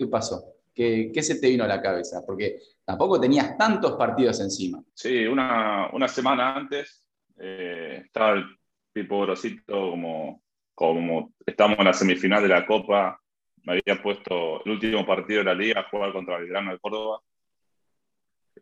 ¿Qué 0.00 0.06
pasó? 0.06 0.54
¿Qué, 0.74 1.12
se 1.20 1.38
te 1.38 1.50
vino 1.50 1.64
a 1.64 1.68
la 1.68 1.82
cabeza? 1.82 2.24
Porque 2.26 2.58
tampoco 2.86 3.20
tenías 3.20 3.54
tantos 3.58 3.98
partidos 3.98 4.40
encima. 4.40 4.82
Sí, 4.94 5.26
una, 5.26 5.90
semana 6.08 6.54
antes 6.54 7.04
eh, 7.38 8.00
estaba 8.06 8.32
el 8.32 8.46
Pipo 8.90 9.20
Grosito 9.20 9.90
como, 9.90 10.42
como 10.74 11.34
estamos 11.44 11.78
en 11.78 11.84
la 11.84 11.92
semifinal 11.92 12.42
de 12.42 12.48
la 12.48 12.64
Copa. 12.64 13.20
Me 13.64 13.72
había 13.74 14.02
puesto 14.02 14.64
el 14.64 14.72
último 14.72 15.04
partido 15.04 15.40
de 15.40 15.44
la 15.44 15.54
liga 15.54 15.80
a 15.80 15.90
jugar 15.90 16.14
contra 16.14 16.38
el 16.38 16.48
Grano 16.48 16.72
de 16.72 16.78
Córdoba. 16.78 17.20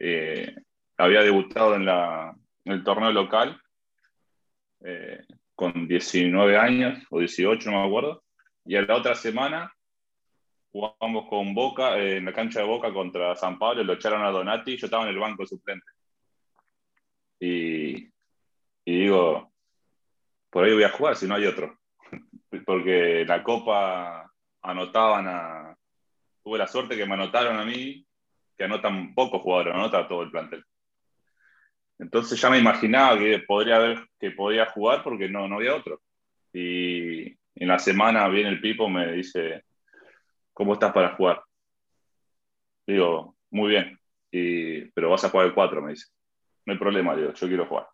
Eh, 0.00 0.56
había 0.96 1.22
debutado 1.22 1.76
en, 1.76 1.84
la, 1.84 2.36
el 2.64 2.82
torneo 2.82 3.12
local 3.12 3.60
eh, 4.80 5.24
con 5.58 5.88
19 5.88 6.56
años 6.56 7.04
o 7.10 7.18
18, 7.18 7.68
no 7.68 7.80
me 7.80 7.88
acuerdo. 7.88 8.22
Y 8.64 8.76
a 8.76 8.82
la 8.82 8.94
otra 8.94 9.16
semana 9.16 9.74
jugamos 10.70 11.28
con 11.28 11.52
Boca, 11.52 11.98
eh, 11.98 12.18
en 12.18 12.26
la 12.26 12.32
cancha 12.32 12.60
de 12.60 12.66
Boca 12.66 12.92
contra 12.92 13.34
San 13.34 13.58
Pablo, 13.58 13.82
lo 13.82 13.94
echaron 13.94 14.22
a 14.22 14.30
Donati, 14.30 14.76
yo 14.76 14.86
estaba 14.86 15.02
en 15.02 15.08
el 15.08 15.18
banco 15.18 15.44
suplente. 15.44 15.84
Y, 17.40 18.06
y 18.84 19.00
digo, 19.00 19.52
por 20.48 20.64
ahí 20.64 20.74
voy 20.74 20.84
a 20.84 20.90
jugar 20.90 21.16
si 21.16 21.26
no 21.26 21.34
hay 21.34 21.46
otro. 21.46 21.76
Porque 22.64 23.24
la 23.26 23.42
Copa 23.42 24.32
anotaban 24.62 25.26
a... 25.26 25.76
Tuve 26.44 26.58
la 26.58 26.68
suerte 26.68 26.96
que 26.96 27.04
me 27.04 27.14
anotaron 27.14 27.58
a 27.58 27.64
mí, 27.64 28.06
que 28.56 28.62
anotan 28.62 29.12
pocos 29.12 29.42
jugadores, 29.42 29.74
anota 29.74 30.06
todo 30.06 30.22
el 30.22 30.30
plantel. 30.30 30.64
Entonces 31.98 32.40
ya 32.40 32.50
me 32.50 32.58
imaginaba 32.58 33.18
que 33.18 33.40
podría 33.40 34.06
que 34.18 34.30
podía 34.30 34.66
jugar 34.66 35.02
porque 35.02 35.28
no, 35.28 35.48
no 35.48 35.56
había 35.56 35.74
otro. 35.74 36.00
Y 36.52 37.26
en 37.54 37.68
la 37.68 37.78
semana 37.78 38.28
viene 38.28 38.50
el 38.50 38.60
Pipo, 38.60 38.88
me 38.88 39.12
dice, 39.12 39.64
¿cómo 40.52 40.74
estás 40.74 40.92
para 40.92 41.14
jugar? 41.16 41.42
Digo, 42.86 43.36
muy 43.50 43.70
bien, 43.70 43.98
pero 44.94 45.10
vas 45.10 45.24
a 45.24 45.30
jugar 45.30 45.46
el 45.46 45.54
4, 45.54 45.82
me 45.82 45.90
dice. 45.90 46.06
No 46.64 46.72
hay 46.72 46.78
problema, 46.78 47.16
digo, 47.16 47.32
yo 47.32 47.46
quiero 47.48 47.66
jugar. 47.66 47.86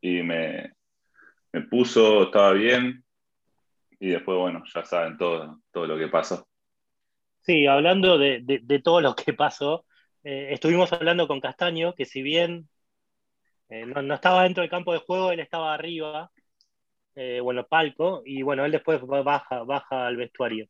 Y 0.00 0.22
me, 0.22 0.72
puso, 1.70 2.24
estaba 2.24 2.52
bien, 2.52 3.04
y 3.98 4.08
después, 4.08 4.38
bueno, 4.38 4.62
ya 4.74 4.84
saben 4.84 5.16
todo, 5.16 5.60
todo 5.70 5.86
lo 5.86 5.98
que 5.98 6.08
pasó. 6.08 6.46
Sí, 7.40 7.66
hablando 7.66 8.18
de, 8.18 8.80
todo 8.82 9.00
lo 9.00 9.14
que 9.14 9.32
pasó, 9.32 9.84
eh, 10.24 10.48
estuvimos 10.52 10.92
hablando 10.92 11.28
con 11.28 11.40
Castaño, 11.40 11.94
que 11.94 12.04
si 12.04 12.22
bien 12.22 12.68
eh, 13.70 13.86
no, 13.86 14.14
estaba 14.14 14.44
dentro 14.44 14.62
del 14.62 14.70
campo 14.70 14.92
de 14.92 15.00
juego, 15.00 15.32
él 15.32 15.40
estaba 15.40 15.74
arriba, 15.74 16.30
eh, 17.14 17.40
bueno, 17.40 17.66
palco, 17.66 18.22
y 18.24 18.42
bueno, 18.42 18.64
él 18.64 18.72
después 18.72 19.00
baja, 19.02 19.62
baja 19.64 20.06
al 20.06 20.16
vestuario 20.16 20.68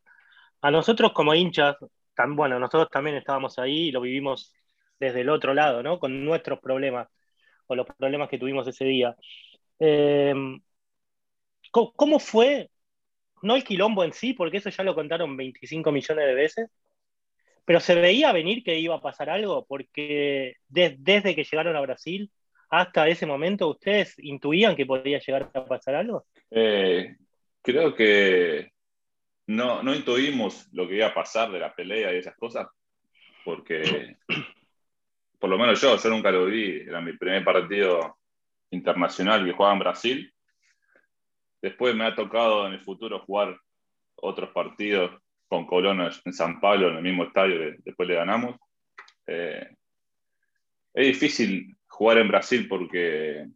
a 0.62 0.70
nosotros 0.70 1.12
como 1.12 1.34
hinchas, 1.34 1.76
tan, 2.14 2.36
bueno, 2.36 2.58
nosotros 2.58 2.88
también 2.90 3.16
estábamos 3.16 3.58
ahí 3.58 3.88
y 3.88 3.92
lo 3.92 4.00
vivimos 4.00 4.54
desde 4.98 5.22
el 5.22 5.30
otro 5.30 5.54
lado, 5.54 5.82
¿no? 5.82 5.98
Con 5.98 6.24
nuestros 6.24 6.60
problemas, 6.60 7.08
o 7.66 7.74
los 7.74 7.86
problemas 7.86 8.28
que 8.28 8.38
tuvimos 8.38 8.66
ese 8.68 8.84
día. 8.84 9.16
Eh, 9.78 10.34
¿cómo, 11.70 12.18
fue? 12.18 12.70
No 13.42 13.56
el 13.56 13.64
quilombo 13.64 14.04
en 14.04 14.12
sí, 14.12 14.34
porque 14.34 14.58
eso 14.58 14.70
ya 14.70 14.84
lo 14.84 14.94
contaron 14.94 15.36
25 15.36 15.92
millones 15.92 16.26
de 16.26 16.34
veces, 16.34 16.70
pero 17.64 17.80
se 17.80 17.94
veía 17.94 18.32
venir 18.32 18.62
que 18.64 18.78
iba 18.78 18.96
a 18.96 19.00
pasar 19.00 19.30
algo, 19.30 19.64
porque 19.66 20.56
desde 20.68 21.34
que 21.34 21.44
llegaron 21.44 21.76
a 21.76 21.80
Brasil 21.80 22.30
hasta 22.70 23.08
ese 23.08 23.26
momento, 23.26 23.68
¿ustedes 23.68 24.16
intuían 24.18 24.76
que 24.76 24.86
podía 24.86 25.18
llegar 25.18 25.50
a 25.52 25.64
pasar 25.64 25.96
algo? 25.96 26.26
Eh, 26.50 27.16
creo 27.60 27.94
que 27.94 28.72
no, 29.48 29.82
no 29.82 29.94
intuimos 29.94 30.68
lo 30.72 30.86
que 30.86 30.96
iba 30.96 31.08
a 31.08 31.14
pasar 31.14 31.50
de 31.50 31.58
la 31.58 31.74
pelea 31.74 32.14
y 32.14 32.18
esas 32.18 32.36
cosas, 32.36 32.68
porque 33.44 34.16
por 35.40 35.50
lo 35.50 35.58
menos 35.58 35.80
yo, 35.80 35.96
yo 35.96 36.10
nunca 36.10 36.30
lo 36.30 36.46
vi, 36.46 36.80
era 36.80 37.00
mi 37.00 37.14
primer 37.14 37.42
partido 37.42 38.18
internacional 38.70 39.44
que 39.44 39.52
jugaba 39.52 39.74
en 39.74 39.80
Brasil. 39.80 40.34
Después 41.60 41.94
me 41.94 42.04
ha 42.04 42.14
tocado 42.14 42.66
en 42.66 42.74
el 42.74 42.80
futuro 42.80 43.18
jugar 43.20 43.58
otros 44.14 44.50
partidos 44.50 45.20
con 45.48 45.66
Colón 45.66 46.08
en 46.24 46.32
San 46.32 46.60
Pablo, 46.60 46.90
en 46.90 46.96
el 46.98 47.02
mismo 47.02 47.24
estadio, 47.24 47.74
después 47.78 48.08
le 48.08 48.14
ganamos. 48.14 48.56
Eh, 49.26 49.74
es 50.94 51.06
difícil 51.06 51.76
jugar 52.00 52.16
en 52.16 52.28
Brasil 52.28 52.66
porque 52.66 53.46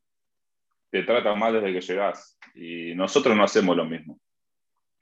te 0.90 1.02
tratan 1.02 1.38
mal 1.38 1.54
desde 1.54 1.72
que 1.72 1.80
llegás 1.80 2.38
y 2.54 2.94
nosotros 2.94 3.34
no 3.34 3.42
hacemos 3.42 3.74
lo 3.74 3.86
mismo 3.86 4.20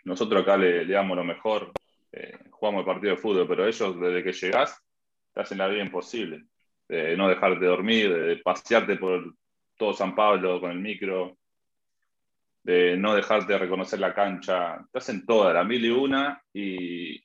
nosotros 0.05 0.43
acá 0.43 0.57
le, 0.57 0.87
damos 0.87 1.17
lo 1.17 1.25
mejor, 1.25 1.73
eh, 2.13 2.39
jugamos 2.51 2.81
el 2.81 2.87
partido 2.87 3.15
de 3.15 3.21
fútbol, 3.21 3.47
pero 3.47 3.67
ellos 3.67 4.01
desde 4.01 4.25
que 4.25 4.33
llegás 4.33 4.83
te 5.33 5.41
hacen 5.41 5.59
la 5.59 5.69
vida 5.69 5.83
imposible. 5.83 6.45
De 6.89 7.17
no 7.17 7.29
dejarte 7.29 7.65
dormir, 7.65 8.13
de 8.13 8.37
pasearte 8.39 8.97
por 8.97 9.35
todo 9.77 9.95
San 9.95 10.15
Pablo 10.15 10.61
con 10.61 10.71
el 10.73 10.81
micro. 10.81 11.39
de 12.65 12.97
no 12.97 13.15
dejarte 13.15 13.53
de 13.53 13.59
reconocer 13.59 13.99
la 13.99 14.15
cancha. 14.15 14.77
Estás 14.85 15.09
en 15.09 15.27
toda, 15.27 15.53
la 15.53 15.65
mil 15.65 15.85
y 15.85 15.91
una, 15.91 16.41
y, 16.53 17.17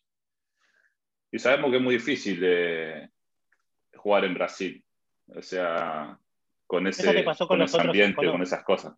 y 1.31 1.39
sabemos 1.39 1.69
que 1.69 1.77
es 1.77 1.83
muy 1.83 1.95
difícil 1.95 2.39
de 2.39 3.09
jugar 3.95 4.25
en 4.25 4.33
Brasil. 4.33 4.83
O 5.35 5.41
sea, 5.41 6.17
con 6.65 6.87
ese, 6.87 7.25
con, 7.47 7.61
ese 7.61 7.81
ambiente, 7.81 8.31
con 8.31 8.41
esas 8.41 8.63
cosas. 8.63 8.93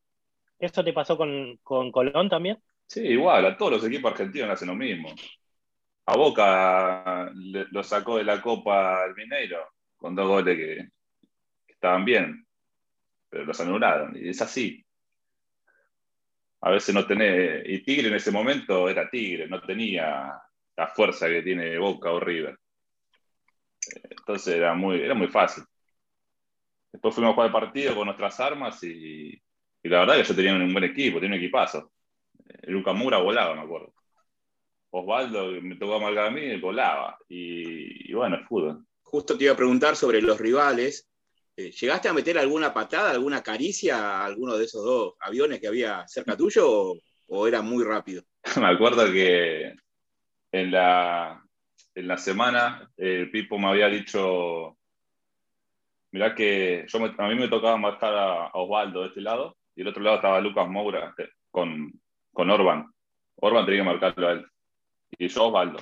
¿Eso 0.58 0.84
te 0.84 0.94
pasó 0.94 1.18
con, 1.18 1.58
con 1.64 1.92
Colón 1.92 2.30
también? 2.30 2.62
Sí, 2.86 3.02
igual, 3.02 3.46
a 3.46 3.56
todos 3.56 3.74
los 3.74 3.86
equipos 3.86 4.12
argentinos 4.12 4.50
hacen 4.50 4.68
lo 4.68 4.76
mismo. 4.76 5.14
A 6.06 6.18
Boca 6.18 7.32
lo 7.34 7.84
sacó 7.84 8.18
de 8.18 8.24
la 8.24 8.42
Copa 8.42 9.06
el 9.06 9.14
Mineiro 9.14 9.60
con 9.96 10.16
dos 10.16 10.28
goles 10.28 10.58
que, 10.58 10.90
estaban 11.68 12.04
bien, 12.04 12.46
pero 13.30 13.46
los 13.46 13.60
anularon. 13.62 14.18
Y 14.18 14.30
es 14.30 14.42
así. 14.42 14.84
A 16.62 16.72
veces 16.72 16.94
no 16.94 17.06
tenés. 17.06 17.64
Y 17.66 17.84
Tigre 17.84 18.08
en 18.08 18.16
ese 18.16 18.32
momento 18.32 18.90
era 18.90 19.10
Tigre, 19.10 19.48
no 19.48 19.62
tenía 19.62 20.34
la 20.76 20.88
fuerza 20.88 21.28
que 21.28 21.42
tiene 21.42 21.78
Boca 21.78 22.12
o 22.12 22.20
River. 22.20 22.58
Entonces 24.10 24.56
era 24.56 24.74
muy, 24.74 25.00
era 25.00 25.14
muy 25.14 25.28
fácil. 25.28 25.64
Después 26.92 27.14
fuimos 27.14 27.32
a 27.32 27.34
jugar 27.34 27.48
el 27.48 27.54
partido 27.54 27.96
con 27.96 28.06
nuestras 28.06 28.40
armas 28.40 28.84
y, 28.84 29.42
y 29.84 29.90
la 29.90 30.00
verdad 30.00 30.18
que 30.18 30.24
yo 30.24 30.36
tenía 30.36 30.54
un 30.54 30.72
buen 30.72 30.86
equipo, 30.86 31.20
tenía 31.20 31.38
un 31.38 31.44
equipazo. 31.44 31.92
Luca 32.64 32.94
Mura 32.94 33.18
volaba, 33.18 33.56
me 33.56 33.62
acuerdo. 33.62 33.94
Osvaldo, 34.92 35.52
me 35.62 35.76
tocó 35.76 36.00
marcar 36.00 36.28
a 36.28 36.32
mí, 36.32 36.58
volaba. 36.58 37.18
Y, 37.28 38.12
bueno, 38.14 38.38
es 38.38 38.48
fútbol. 38.48 38.86
Justo 39.02 39.38
te 39.38 39.46
iba 39.46 39.54
a 39.54 39.58
preguntar 39.58 39.96
sobre 39.96 40.22
los 40.22 40.40
rivales. 40.40 41.08
Eh, 41.56 41.72
¿Llegaste 41.72 42.10
a 42.10 42.14
meter 42.14 42.38
alguna 42.38 42.74
patada, 42.74 43.12
alguna 43.12 43.44
caricia 43.44 43.98
a 43.98 44.26
alguno 44.26 44.58
de 44.58 44.66
esos 44.66 44.84
dos 44.84 45.14
aviones 45.20 45.60
que 45.60 45.68
había 45.68 46.08
cerca 46.08 46.36
tuyo 46.36 46.96
o, 47.28 47.48
era 47.48 47.62
muy 47.62 47.84
rápido? 47.84 48.24
me 48.60 48.68
acuerdo 48.68 49.06
que 49.12 49.74
en 50.52 50.72
la, 50.72 51.44
en 51.94 52.08
la 52.08 52.18
semana 52.18 52.90
el 52.98 53.30
Pipo 53.30 53.60
me 53.60 53.68
había 53.68 53.88
dicho, 53.88 54.79
mirá 56.12 56.34
que 56.36 56.86
yo 56.88 57.00
a 57.18 57.28
mí 57.28 57.36
me 57.36 57.48
tocaba 57.48 57.78
marcar 57.78 58.16
a, 58.16 58.48
Osvaldo 58.54 59.02
de 59.02 59.08
este 59.08 59.22
lado 59.22 59.58
y 59.76 59.82
del 59.82 59.90
otro 59.90 60.04
lado 60.04 60.18
estaba 60.18 60.42
Lucas 60.42 60.68
Moura 60.68 61.14
eh, 61.18 61.30
con, 61.52 61.92
con 62.34 62.50
Orban. 62.50 62.92
Orban 63.36 63.66
tenía 63.66 63.82
que 63.82 63.90
marcarlo 63.90 64.28
a 64.28 64.32
él. 64.34 64.46
Y 65.18 65.28
yo 65.28 65.48
Osvaldo. 65.48 65.80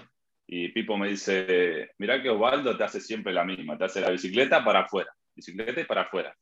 Y 0.48 0.70
Pipo 0.70 0.98
me 0.98 1.10
dice, 1.10 1.92
mirá 1.98 2.22
que 2.22 2.30
Osvaldo 2.30 2.78
te 2.78 2.84
hace 2.84 3.02
siempre 3.02 3.34
la 3.34 3.44
misma, 3.44 3.78
te 3.78 3.86
hace 3.86 4.00
la 4.00 4.12
bicicleta 4.12 4.64
para 4.64 4.82
afuera, 4.82 5.14
bicicleta 5.36 5.82
y 5.82 5.86
para 5.86 6.04
afuera. 6.04 6.34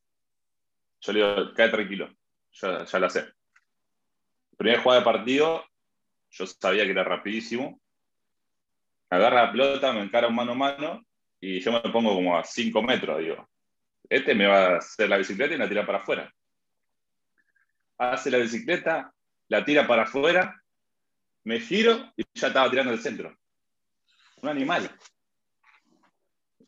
Yo 1.01 1.13
le 1.13 1.19
digo, 1.19 1.53
cae 1.55 1.69
tranquilo, 1.69 2.09
ya, 2.51 2.85
ya 2.85 2.99
la 2.99 3.09
sé. 3.09 3.25
Primera 4.57 4.81
jugada 4.81 5.01
de 5.01 5.05
partido, 5.05 5.65
yo 6.29 6.45
sabía 6.45 6.83
que 6.85 6.91
era 6.91 7.03
rapidísimo. 7.03 7.79
Agarra 9.09 9.45
la 9.45 9.51
pelota, 9.51 9.91
me 9.93 10.01
encara 10.01 10.27
un 10.27 10.35
mano 10.35 10.51
a 10.51 10.55
mano 10.55 11.05
y 11.39 11.59
yo 11.59 11.71
me 11.71 11.81
pongo 11.91 12.13
como 12.13 12.37
a 12.37 12.43
5 12.43 12.81
metros, 12.81 13.19
digo. 13.19 13.49
Este 14.09 14.35
me 14.35 14.47
va 14.47 14.67
a 14.67 14.77
hacer 14.77 15.09
la 15.09 15.17
bicicleta 15.17 15.53
y 15.53 15.57
la 15.57 15.69
tira 15.69 15.85
para 15.85 15.99
afuera. 15.99 16.33
Hace 17.97 18.31
la 18.31 18.37
bicicleta, 18.37 19.13
la 19.47 19.63
tira 19.63 19.87
para 19.87 20.03
afuera, 20.03 20.61
me 21.43 21.59
giro 21.59 22.11
y 22.17 22.23
ya 22.33 22.47
estaba 22.47 22.69
tirando 22.69 22.91
el 22.91 22.99
centro. 22.99 23.35
Un 24.41 24.49
animal. 24.49 24.89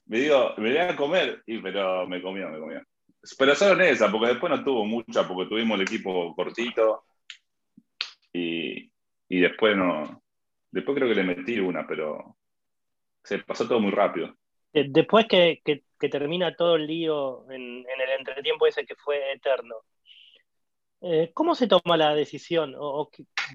Me 0.06 0.20
digo, 0.20 0.53
me 0.58 0.70
voy 0.70 0.77
a 0.77 0.96
comer, 0.96 1.44
y, 1.46 1.60
pero 1.60 2.08
me 2.08 2.22
comió, 2.22 2.50
me 2.50 2.60
comió. 2.60 2.82
Pero 3.38 3.56
solo 3.56 3.84
en 3.84 3.89
esa, 3.89 4.10
porque 4.10 4.27
después 4.27 4.50
no 4.50 4.63
tuvo 4.63 4.86
mucha, 4.86 5.27
porque 5.27 5.50
tuvimos 5.50 5.75
el 5.75 5.82
equipo 5.82 6.34
cortito 6.34 7.03
y, 8.32 8.89
y 9.27 9.39
después 9.39 9.75
no. 9.75 10.24
Después 10.72 10.96
creo 10.96 11.10
que 11.10 11.15
le 11.15 11.24
metí 11.24 11.60
una, 11.60 11.86
pero 11.86 12.38
se 13.23 13.39
pasó 13.39 13.67
todo 13.67 13.80
muy 13.82 13.91
rápido. 13.91 14.34
Después 14.90 15.28
que, 15.28 15.62
termina 16.00 16.56
todo 16.56 16.76
el 16.76 16.88
lío 16.88 17.50
en, 17.52 17.86
el 17.86 18.10
entretiempo 18.20 18.68
ese 18.68 18.86
que 18.86 18.96
fue 18.96 19.34
eterno, 19.34 19.76
eh, 21.02 21.32
¿Cómo 21.34 21.54
se 21.54 21.68
toma 21.68 21.96
la 21.96 22.16
decisión 22.16 22.76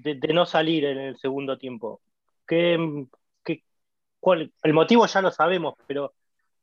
de, 0.01 0.33
no 0.33 0.45
salir 0.45 0.85
en 0.85 0.97
el 0.97 1.17
segundo 1.17 1.57
tiempo? 1.57 2.01
¿Qué, 2.47 2.77
cuál, 4.19 4.53
el 4.63 4.73
motivo 4.73 5.05
ya 5.05 5.21
lo 5.21 5.29
sabemos, 5.31 5.75
pero, 5.85 6.13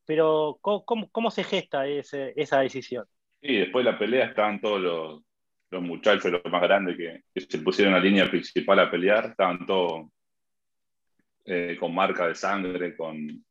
pero 0.06 0.58
¿cómo, 0.62 1.30
se 1.30 1.44
gesta 1.44 1.86
esa 1.86 2.60
decisión? 2.60 3.04
Sí, 3.42 3.56
después 3.56 3.84
de 3.84 3.92
la 3.92 3.98
pelea 3.98 4.26
estaban 4.26 4.60
todos 4.60 4.80
los, 5.70 5.82
muchachos, 5.82 6.32
los 6.32 6.42
más 6.50 6.62
grandes, 6.62 6.96
que, 6.96 7.22
se 7.40 7.58
pusieron 7.58 7.94
en 7.94 8.00
la 8.00 8.04
línea 8.04 8.30
principal 8.30 8.78
a 8.80 8.90
pelear, 8.90 9.26
estaban 9.26 9.66
todos 9.66 10.08
eh, 11.44 11.76
con 11.78 11.94
marca 11.94 12.26
de 12.26 12.34
sangre, 12.34 12.96
con 12.96 13.44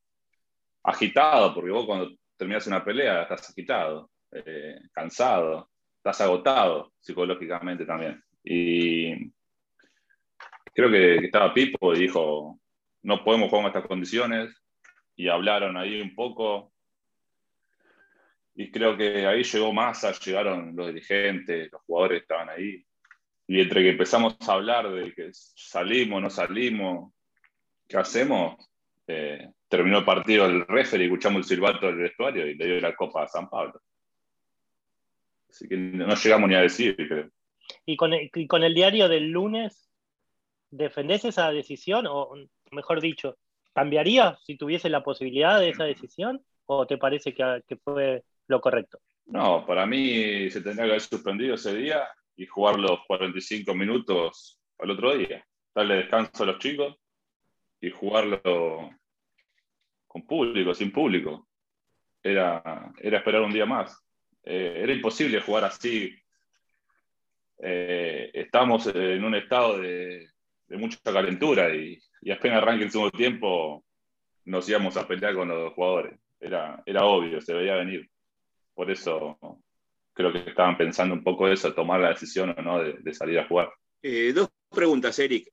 agitado, 0.89 1.53
porque 1.53 1.71
vos 1.71 1.85
cuando 1.85 2.11
terminas 2.37 2.67
una 2.67 2.83
pelea 2.83 3.23
estás 3.23 3.49
agitado, 3.49 4.09
eh, 4.31 4.79
cansado 4.91 5.69
estás 5.97 6.21
agotado 6.21 6.93
psicológicamente 6.99 7.85
también. 7.85 8.23
Y 8.43 9.31
creo 10.73 10.89
que 10.89 11.15
estaba 11.17 11.53
Pipo 11.53 11.93
y 11.93 11.99
dijo, 11.99 12.59
no 13.03 13.23
podemos 13.23 13.49
jugar 13.49 13.65
en 13.65 13.67
estas 13.67 13.87
condiciones, 13.87 14.55
y 15.19 15.27
hablaron 15.27 15.75
ahí 15.75 15.99
un 15.99 16.15
poco. 16.15 16.71
Y 18.55 18.71
creo 18.71 18.95
que 18.95 19.27
ahí 19.27 19.43
llegó 19.43 19.73
Massa, 19.73 20.13
llegaron 20.13 20.73
los 20.75 20.87
dirigentes, 20.87 21.69
los 21.71 21.81
jugadores 21.81 22.21
estaban 22.21 22.49
ahí. 22.49 22.85
Y 23.45 23.59
entre 23.59 23.81
que 23.81 23.89
empezamos 23.89 24.37
a 24.47 24.53
hablar 24.53 24.89
de 24.89 25.13
que 25.13 25.29
salimos, 25.33 26.21
no 26.21 26.29
salimos, 26.29 27.11
¿qué 27.85 27.97
hacemos? 27.97 28.55
Eh, 29.11 29.53
terminó 29.67 29.97
el 29.97 30.05
partido 30.05 30.45
el 30.45 30.67
referee, 30.67 31.05
escuchamos 31.05 31.39
el 31.39 31.43
silbato 31.45 31.87
del 31.87 31.95
vestuario 31.95 32.45
y 32.45 32.53
le 32.53 32.65
dio 32.67 32.79
la 32.79 32.95
copa 32.95 33.23
a 33.23 33.27
San 33.27 33.49
Pablo. 33.49 33.81
Así 35.49 35.67
que 35.67 35.77
no 35.77 36.13
llegamos 36.13 36.47
ni 36.47 36.53
a 36.53 36.61
decir, 36.61 36.95
creo. 36.95 37.27
¿Y 37.87 37.97
con 37.97 38.13
el, 38.13 38.29
con 38.47 38.63
el 38.63 38.75
diario 38.75 39.09
del 39.09 39.31
lunes, 39.31 39.89
defendés 40.69 41.25
esa 41.25 41.51
decisión? 41.51 42.05
O 42.07 42.35
mejor 42.69 43.01
dicho, 43.01 43.35
¿cambiaría 43.73 44.37
si 44.45 44.57
tuviese 44.57 44.89
la 44.89 45.03
posibilidad 45.03 45.59
de 45.59 45.69
esa 45.69 45.85
decisión? 45.85 46.45
¿O 46.67 46.85
te 46.85 46.99
parece 46.99 47.33
que, 47.33 47.77
fue 47.83 48.23
lo 48.45 48.61
correcto? 48.61 48.99
No, 49.25 49.65
para 49.65 49.87
mí 49.87 50.51
se 50.51 50.61
tendría 50.61 50.85
que 50.85 50.91
haber 50.91 51.01
suspendido 51.01 51.55
ese 51.55 51.75
día 51.75 52.07
y 52.35 52.45
jugar 52.45 52.77
los 52.77 52.99
45 53.07 53.73
minutos 53.73 54.59
al 54.77 54.91
otro 54.91 55.17
día. 55.17 55.43
Darle 55.73 55.95
descanso 55.95 56.43
a 56.43 56.45
los 56.45 56.59
chicos 56.59 56.95
y 57.81 57.89
jugarlo 57.89 58.91
público, 60.25 60.73
sin 60.73 60.91
público. 60.91 61.47
Era, 62.21 62.91
era 62.99 63.17
esperar 63.17 63.41
un 63.41 63.53
día 63.53 63.65
más. 63.65 63.97
Eh, 64.43 64.81
era 64.83 64.93
imposible 64.93 65.41
jugar 65.41 65.65
así. 65.65 66.15
Eh, 67.61 68.31
estamos 68.33 68.87
en 68.87 69.23
un 69.23 69.35
estado 69.35 69.79
de, 69.79 70.27
mucha 70.69 70.97
calentura 71.03 71.73
y, 71.75 71.99
apenas 72.31 72.61
arranque 72.61 72.85
el 72.85 72.91
segundo 72.91 73.11
tiempo 73.11 73.83
nos 74.45 74.67
íbamos 74.69 74.97
a 74.97 75.07
pelear 75.07 75.35
con 75.35 75.47
los 75.49 75.73
jugadores. 75.73 76.19
Era, 76.39 76.81
era 76.85 77.05
obvio, 77.05 77.41
se 77.41 77.53
veía 77.53 77.75
venir. 77.75 78.09
Por 78.73 78.89
eso 78.89 79.37
creo 80.13 80.31
que 80.31 80.49
estaban 80.49 80.77
pensando 80.77 81.13
un 81.13 81.23
poco 81.23 81.47
eso, 81.47 81.73
tomar 81.73 81.99
la 81.99 82.09
decisión 82.09 82.55
o 82.57 82.61
no 82.61 82.83
de, 82.83 83.13
salir 83.13 83.39
a 83.39 83.47
jugar. 83.47 83.69
Eh, 84.01 84.31
dos 84.33 84.49
preguntas, 84.69 85.17
Eric. 85.19 85.47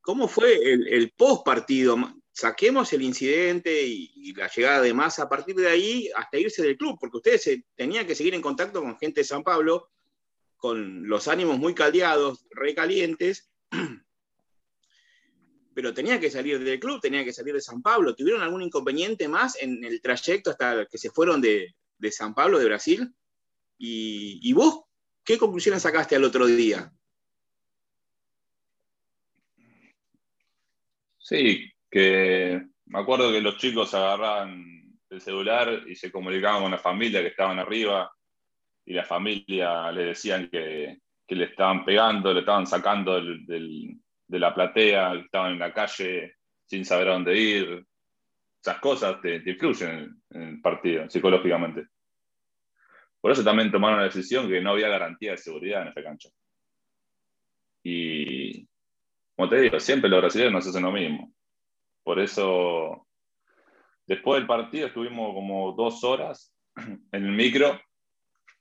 ¿Cómo 0.00 0.28
fue 0.28 0.62
el 0.62 1.12
post 1.16 1.44
partido? 1.44 1.96
Saquemos 2.36 2.92
el 2.92 3.00
incidente 3.00 3.82
y, 3.82 4.34
la 4.34 4.48
llegada 4.48 4.82
de 4.82 4.92
Massa 4.92 5.22
a 5.22 5.28
partir 5.28 5.56
de 5.56 5.68
ahí 5.68 6.10
hasta 6.14 6.38
irse 6.38 6.62
del 6.62 6.76
club, 6.76 6.98
porque 7.00 7.16
ustedes 7.16 7.62
tenían 7.74 8.06
que 8.06 8.14
seguir 8.14 8.34
en 8.34 8.42
contacto 8.42 8.82
con 8.82 8.98
gente 8.98 9.22
de 9.22 9.24
San 9.24 9.42
Pablo, 9.42 9.88
con 10.58 11.08
los 11.08 11.28
ánimos 11.28 11.58
muy 11.58 11.74
caldeados, 11.74 12.46
recalientes, 12.50 13.50
pero 15.74 15.94
tenía 15.94 16.20
que 16.20 16.30
salir 16.30 16.62
del 16.62 16.78
club, 16.78 17.00
tenía 17.00 17.24
que 17.24 17.32
salir 17.32 17.54
de 17.54 17.60
San 17.62 17.80
Pablo. 17.80 18.14
¿Tuvieron 18.14 18.42
algún 18.42 18.60
inconveniente 18.60 19.28
más 19.28 19.56
en 19.62 19.82
el 19.82 20.02
trayecto 20.02 20.50
hasta 20.50 20.84
que 20.84 20.98
se 20.98 21.10
fueron 21.10 21.40
de, 21.40 21.74
San 22.10 22.34
Pablo, 22.34 22.58
de 22.58 22.66
Brasil? 22.66 23.14
¿Y, 23.78 24.40
¿Y 24.42 24.52
vos 24.52 24.84
qué 25.24 25.38
conclusiones 25.38 25.82
sacaste 25.82 26.16
al 26.16 26.24
otro 26.24 26.44
día? 26.44 26.92
Sí, 31.18 31.72
que 31.90 32.66
me 32.86 33.00
acuerdo 33.00 33.32
que 33.32 33.40
los 33.40 33.56
chicos 33.56 33.94
agarraban 33.94 34.76
el 35.10 35.20
celular 35.20 35.82
y 35.86 35.94
se 35.94 36.10
comunicaban 36.10 36.62
con 36.62 36.70
la 36.70 36.78
familia 36.78 37.20
que 37.20 37.28
estaban 37.28 37.58
arriba 37.58 38.10
y 38.84 38.92
la 38.92 39.04
familia 39.04 39.90
le 39.92 40.06
decían 40.06 40.48
que, 40.48 40.98
le 41.28 41.44
estaban 41.44 41.84
pegando, 41.84 42.32
le 42.32 42.40
estaban 42.40 42.66
sacando 42.66 43.20
de 43.20 44.38
la 44.38 44.54
platea, 44.54 45.12
que 45.12 45.20
estaban 45.20 45.52
en 45.52 45.58
la 45.58 45.72
calle 45.72 46.36
sin 46.64 46.84
saber 46.84 47.08
a 47.08 47.12
dónde 47.14 47.36
ir. 47.36 47.86
Esas 48.60 48.78
cosas 48.80 49.20
te, 49.20 49.36
influyen 49.36 50.20
en, 50.30 50.42
el 50.42 50.60
partido 50.60 51.08
psicológicamente. 51.10 51.86
Por 53.20 53.32
eso 53.32 53.42
también 53.42 53.72
tomaron 53.72 53.98
la 53.98 54.04
decisión 54.04 54.48
que 54.48 54.60
no 54.60 54.70
había 54.70 54.88
garantía 54.88 55.32
de 55.32 55.38
seguridad 55.38 55.82
en 55.82 55.88
esta 55.88 56.02
cancha. 56.02 56.28
Y, 57.82 58.66
como 59.34 59.48
te 59.48 59.60
digo, 59.60 59.80
siempre 59.80 60.08
los 60.08 60.20
brasileños 60.20 60.52
nos 60.52 60.66
hacen 60.68 60.82
lo 60.82 60.92
mismo. 60.92 61.32
Por 62.06 62.20
eso, 62.20 63.04
después 64.06 64.38
del 64.38 64.46
partido 64.46 64.86
estuvimos 64.86 65.34
como 65.34 65.72
dos 65.72 66.04
horas 66.04 66.54
en 66.76 67.24
el 67.24 67.32
micro, 67.32 67.80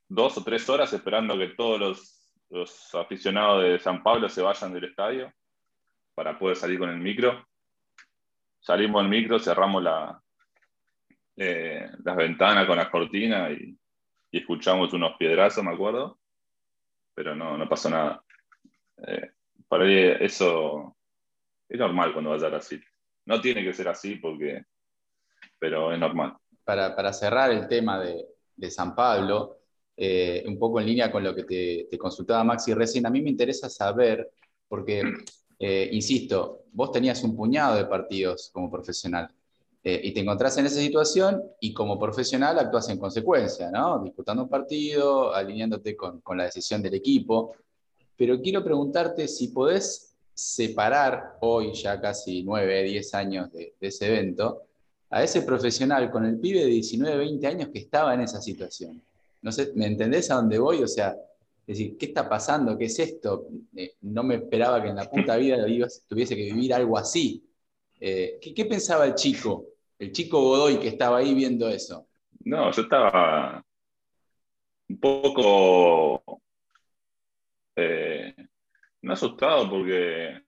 dos 0.07 0.35
o 0.39 0.43
tres 0.43 0.67
horas 0.67 0.91
esperando 0.93 1.37
que 1.37 1.49
todos 1.49 1.79
los, 1.79 2.33
los 2.49 2.95
aficionados 2.95 3.61
de 3.61 3.77
San 3.77 4.01
Pablo 4.01 4.29
se 4.29 4.41
vayan 4.41 4.73
del 4.73 4.85
estadio 4.85 5.31
para 6.15 6.39
poder 6.39 6.55
salir 6.55 6.79
con 6.79 6.89
el 6.89 6.97
micro. 6.97 7.45
Salimos 8.61 9.03
del 9.03 9.11
micro, 9.11 9.37
cerramos 9.37 9.85
eh, 11.37 11.87
las 12.03 12.15
ventanas 12.15 12.65
con 12.65 12.77
las 12.77 12.89
cortinas 12.89 13.51
y, 13.51 13.77
escuchamos 14.31 14.91
unos 14.91 15.17
piedrazos, 15.17 15.63
me 15.63 15.71
acuerdo, 15.71 16.17
pero 17.13 17.35
no, 17.35 17.59
no 17.59 17.69
pasó 17.69 17.91
nada. 17.91 18.23
Eh, 19.05 19.33
para 19.67 19.87
eso 19.87 20.97
es 21.69 21.79
normal 21.79 22.11
cuando 22.11 22.31
vas 22.31 22.41
a 22.41 22.49
Brasil. 22.49 22.83
No 23.25 23.41
tiene 23.41 23.63
que 23.63 23.73
ser 23.73 23.87
así 23.87 24.15
porque, 24.15 24.63
pero 25.59 25.91
es 25.91 25.99
normal. 25.99 26.35
Para, 26.63 27.13
cerrar 27.13 27.51
el 27.51 27.67
tema 27.67 27.99
de, 27.99 28.71
San 28.71 28.95
Pablo, 28.95 29.59
eh, 29.95 30.43
un 30.47 30.57
poco 30.57 30.79
en 30.79 30.87
línea 30.87 31.11
con 31.11 31.23
lo 31.23 31.35
que 31.35 31.43
te, 31.43 31.87
te, 31.89 31.97
consultaba 31.97 32.43
Maxi 32.43 32.73
recién, 32.73 33.05
a 33.05 33.09
mí 33.09 33.21
me 33.21 33.29
interesa 33.29 33.69
saber, 33.69 34.31
porque, 34.67 35.03
insisto, 35.59 36.63
vos 36.71 36.91
tenías 36.91 37.23
un 37.23 37.35
puñado 37.35 37.75
de 37.75 37.85
partidos 37.85 38.49
como 38.51 38.69
profesional. 38.69 39.29
Eh, 39.87 40.01
y 40.03 40.13
te 40.13 40.21
encontrás 40.21 40.57
en 40.57 40.65
esa 40.65 40.79
situación 40.79 41.43
y 41.59 41.71
como 41.71 41.99
profesional 41.99 42.57
actúas 42.57 42.89
en 42.89 42.97
consecuencia, 42.97 43.69
¿no? 43.69 43.99
Disputando 43.99 44.41
un 44.41 44.49
partido, 44.49 45.31
alineándote 45.31 45.95
con, 45.95 46.21
con, 46.21 46.39
la 46.39 46.45
decisión 46.45 46.81
del 46.81 46.95
equipo. 46.95 47.53
Pero 48.17 48.41
quiero 48.41 48.63
preguntarte 48.63 49.27
si 49.27 49.49
podés 49.49 50.14
separar 50.35 51.37
hoy, 51.41 51.73
ya 51.73 51.99
casi 51.99 52.43
9, 52.43 52.83
10 52.83 53.13
años 53.15 53.51
de, 53.51 53.73
ese 53.81 54.07
evento, 54.07 54.63
a 55.09 55.23
ese 55.23 55.41
profesional 55.41 56.11
con 56.11 56.25
el 56.25 56.37
pibe 56.39 56.59
de 56.59 56.67
19, 56.67 57.17
20 57.17 57.47
años 57.47 57.69
que 57.69 57.79
estaba 57.79 58.13
en 58.13 58.21
esa 58.21 58.39
situación. 58.39 59.01
No 59.41 59.51
sé, 59.51 59.71
¿me 59.75 59.87
entendés 59.87 60.29
a 60.29 60.35
dónde 60.35 60.59
voy? 60.59 60.83
O 60.83 60.87
sea, 60.87 61.15
decir, 61.65 61.97
¿qué 61.97 62.07
está 62.07 62.29
pasando? 62.29 62.77
¿Qué 62.77 62.85
es 62.85 62.99
esto? 62.99 63.47
Eh, 63.75 63.95
no 64.01 64.21
me 64.21 64.35
esperaba 64.35 64.83
que 64.83 64.89
en 64.89 64.97
la 64.97 65.09
puta 65.09 65.37
vida 65.37 65.65
tuviese 66.07 66.35
que 66.35 66.43
vivir 66.43 66.73
algo 66.73 66.97
así. 66.97 67.43
Eh, 67.99 68.37
¿qué, 68.41 68.53
¿qué, 68.53 68.65
pensaba 68.65 69.05
el 69.05 69.15
chico 69.15 69.65
el 69.99 70.11
chico 70.11 70.41
Godoy 70.41 70.79
que 70.79 70.89
estaba 70.89 71.17
ahí 71.17 71.33
viendo 71.33 71.69
eso? 71.69 72.07
No, 72.43 72.71
yo 72.71 72.81
estaba 72.81 73.63
un 74.89 74.99
poco 74.99 76.41
eh, 77.75 78.35
no 79.05 79.13
asustado 79.13 79.69
porque, 79.69 80.41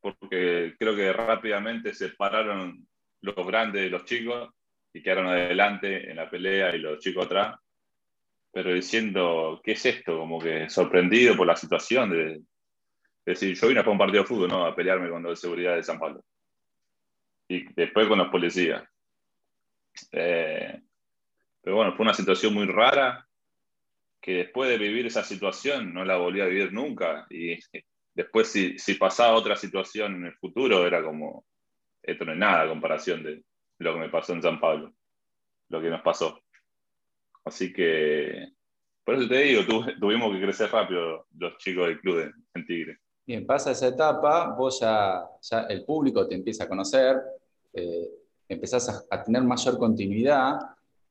porque 0.00 0.74
creo 0.78 0.94
que 0.94 1.12
rápidamente 1.12 1.92
se 1.92 2.10
pararon 2.10 2.86
los 3.20 3.34
grandes 3.46 3.82
de 3.82 3.90
los 3.90 4.04
chicos 4.04 4.48
y 4.92 5.02
quedaron 5.02 5.26
adelante 5.26 6.08
en 6.08 6.16
la 6.16 6.30
pelea 6.30 6.74
y 6.74 6.78
los 6.78 7.00
chicos 7.00 7.26
atrás, 7.26 7.58
pero 8.52 8.72
diciendo, 8.72 9.60
¿qué 9.64 9.72
es 9.72 9.84
esto? 9.86 10.18
Como 10.18 10.38
que 10.38 10.70
sorprendido 10.70 11.36
por 11.36 11.48
la 11.48 11.56
situación 11.56 12.10
de, 12.10 12.42
decir, 13.26 13.56
yo 13.56 13.66
vine 13.66 13.80
a 13.80 13.90
un 13.90 13.98
partido 13.98 14.22
de 14.22 14.28
fútbol, 14.28 14.48
no 14.48 14.64
a 14.64 14.76
pelearme 14.76 15.10
con 15.10 15.24
los 15.24 15.32
de 15.32 15.36
seguridad 15.36 15.74
de 15.74 15.82
San 15.82 15.98
Pablo 15.98 16.22
y 17.48 17.72
después 17.74 18.06
con 18.06 18.18
los 18.18 18.28
policías. 18.28 18.84
Eh, 20.12 20.80
pero 21.60 21.76
bueno, 21.76 21.92
fue 21.96 22.04
una 22.04 22.14
situación 22.14 22.54
muy 22.54 22.66
rara 22.66 23.26
que 24.24 24.32
después 24.32 24.70
de 24.70 24.78
vivir 24.78 25.04
esa 25.04 25.22
situación 25.22 25.92
no 25.92 26.02
la 26.02 26.16
volví 26.16 26.40
a 26.40 26.46
vivir 26.46 26.72
nunca. 26.72 27.26
Y 27.28 27.58
después 28.14 28.48
si, 28.48 28.78
si 28.78 28.94
pasaba 28.94 29.36
otra 29.36 29.54
situación 29.54 30.14
en 30.14 30.24
el 30.24 30.34
futuro 30.36 30.86
era 30.86 31.04
como, 31.04 31.44
esto 32.02 32.24
no 32.24 32.32
es 32.32 32.38
nada 32.38 32.62
a 32.62 32.68
comparación 32.68 33.22
de 33.22 33.44
lo 33.80 33.92
que 33.92 34.00
me 34.00 34.08
pasó 34.08 34.32
en 34.32 34.40
San 34.40 34.58
Pablo, 34.58 34.94
lo 35.68 35.82
que 35.82 35.90
nos 35.90 36.00
pasó. 36.00 36.40
Así 37.44 37.70
que, 37.70 38.48
por 39.04 39.16
eso 39.16 39.28
te 39.28 39.40
digo, 39.40 39.60
tuvimos 40.00 40.32
que 40.32 40.40
crecer 40.40 40.70
rápido 40.70 41.26
los 41.36 41.58
chicos 41.58 41.88
del 41.88 42.00
club 42.00 42.32
en 42.54 42.66
Tigre. 42.66 42.96
Bien, 43.26 43.44
pasa 43.44 43.72
esa 43.72 43.88
etapa, 43.88 44.54
vos 44.56 44.80
ya, 44.80 45.22
ya 45.42 45.66
el 45.68 45.84
público 45.84 46.26
te 46.26 46.34
empieza 46.34 46.64
a 46.64 46.68
conocer, 46.68 47.20
eh, 47.74 48.08
empezás 48.48 49.06
a, 49.10 49.22
tener 49.22 49.42
mayor 49.42 49.76
continuidad, 49.76 50.58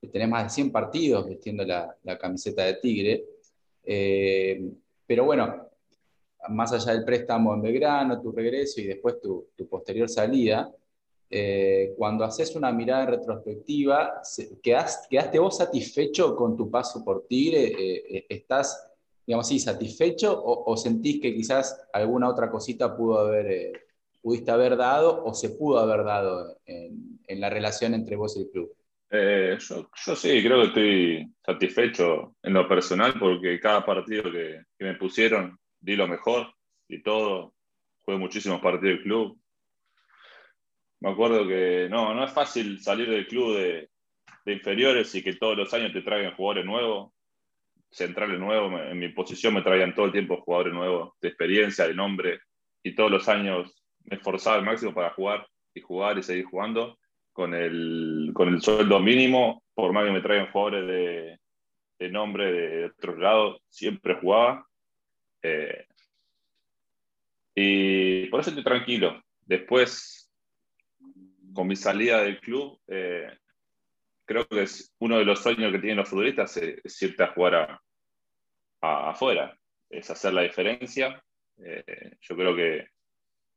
tenés 0.07 0.29
más 0.29 0.43
de 0.43 0.49
100 0.49 0.71
partidos 0.71 1.27
vistiendo 1.27 1.63
la, 1.63 2.17
camiseta 2.19 2.63
de 2.65 2.75
Tigre, 2.75 3.25
eh, 3.83 4.69
pero 5.05 5.25
bueno, 5.25 5.69
más 6.49 6.73
allá 6.73 6.93
del 6.93 7.05
préstamo 7.05 7.53
en 7.53 7.61
Belgrano, 7.61 8.21
tu 8.21 8.31
regreso 8.31 8.81
y 8.81 8.85
después 8.85 9.19
tu, 9.21 9.47
posterior 9.69 10.09
salida, 10.09 10.71
eh, 11.29 11.93
cuando 11.97 12.23
haces 12.25 12.55
una 12.55 12.71
mirada 12.71 13.07
retrospectiva, 13.07 14.21
¿quedaste 14.61 15.39
vos 15.39 15.57
satisfecho 15.57 16.35
con 16.35 16.55
tu 16.55 16.69
paso 16.69 17.03
por 17.03 17.25
Tigre? 17.25 18.25
¿Estás 18.29 18.93
digamos 19.25 19.47
satisfecho 19.63 20.41
o, 20.43 20.75
sentís 20.75 21.21
que 21.21 21.33
quizás 21.33 21.87
alguna 21.93 22.29
otra 22.29 22.51
cosita 22.51 22.95
pudo 22.95 23.19
haber, 23.19 23.51
eh, 23.51 23.73
pudiste 24.21 24.51
haber 24.51 24.75
dado 24.75 25.23
o 25.23 25.33
se 25.33 25.49
pudo 25.51 25.79
haber 25.79 26.03
dado 26.03 26.57
en, 26.65 27.19
en 27.27 27.39
la 27.39 27.49
relación 27.49 27.93
entre 27.93 28.15
vos 28.15 28.35
y 28.35 28.41
el 28.41 28.49
club? 28.49 28.73
Eh, 29.15 29.59
yo, 29.59 29.91
yo, 30.05 30.15
sí, 30.15 30.41
creo 30.41 30.61
que 30.61 30.67
estoy 30.67 31.33
satisfecho 31.45 32.35
en 32.41 32.53
lo 32.53 32.67
personal 32.67 33.13
porque 33.19 33.59
cada 33.59 33.85
partido 33.85 34.23
que, 34.31 34.63
me 34.79 34.95
pusieron 34.95 35.59
di 35.79 35.95
lo 35.95 36.07
mejor 36.07 36.51
y 36.87 37.03
todo. 37.03 37.53
Jugué 38.01 38.17
muchísimos 38.17 38.59
partidos 38.59 38.95
del 38.95 39.03
club. 39.03 39.39
Me 40.99 41.11
acuerdo 41.11 41.47
que 41.47 41.87
no, 41.91 42.15
no 42.15 42.25
es 42.25 42.31
fácil 42.31 42.81
salir 42.81 43.07
del 43.07 43.27
club 43.27 43.55
de, 43.55 43.89
de 44.45 44.53
inferiores 44.53 45.13
y 45.13 45.21
que 45.21 45.35
todos 45.35 45.55
los 45.55 45.71
años 45.75 45.93
te 45.93 46.01
traigan 46.01 46.35
jugadores 46.35 46.65
nuevos 46.65 47.13
centrales 47.91 48.39
nuevos, 48.39 48.81
en 48.89 48.97
mi 48.97 49.09
posición 49.09 49.53
me 49.53 49.61
traían 49.61 49.93
todo 49.93 50.07
el 50.07 50.11
tiempo 50.11 50.41
jugadores 50.41 50.73
nuevos, 50.73 51.13
de 51.21 51.27
experiencia, 51.27 51.87
de 51.87 51.93
nombre, 51.93 52.39
y 52.81 52.95
todos 52.95 53.11
los 53.11 53.29
años 53.29 53.71
me 54.05 54.17
esforzaba 54.17 54.55
al 54.55 54.65
máximo 54.65 54.95
para 54.95 55.11
jugar 55.11 55.47
y 55.75 55.81
jugar 55.81 56.17
y 56.17 56.23
seguir 56.23 56.45
jugando 56.45 56.97
con 57.33 57.53
el, 57.53 58.31
con 58.33 58.49
el 58.49 58.61
sueldo 58.61 58.99
mínimo, 58.99 59.63
por 59.73 59.91
más 59.91 60.05
que 60.05 60.11
me 60.11 60.21
traigan 60.21 60.51
jugadores 60.51 60.87
de, 60.87 61.39
de 61.99 62.09
nombre 62.09 62.51
de 62.51 62.85
otro 62.85 63.17
lado, 63.17 63.59
siempre 63.67 64.15
jugaba. 64.15 64.67
Eh, 65.41 65.85
y 67.55 68.25
por 68.27 68.39
eso 68.39 68.49
estoy 68.49 68.63
tranquilo. 68.63 69.21
Después, 69.41 70.31
con 71.53 71.67
mi 71.67 71.75
salida 71.75 72.21
del 72.21 72.39
club, 72.39 72.79
eh, 72.87 73.37
creo 74.25 74.47
que 74.47 74.63
es 74.63 74.93
uno 74.99 75.17
de 75.17 75.25
los 75.25 75.41
sueños 75.41 75.71
que 75.71 75.79
tienen 75.79 75.97
los 75.97 76.09
futbolistas 76.09 76.57
es, 76.57 77.01
irte 77.01 77.23
a 77.23 77.33
jugar 77.33 77.79
afuera, 78.81 79.57
es 79.89 80.09
hacer 80.09 80.33
la 80.33 80.41
diferencia. 80.41 81.23
Eh, 81.57 82.17
yo 82.21 82.35
creo 82.35 82.55
que, 82.55 82.87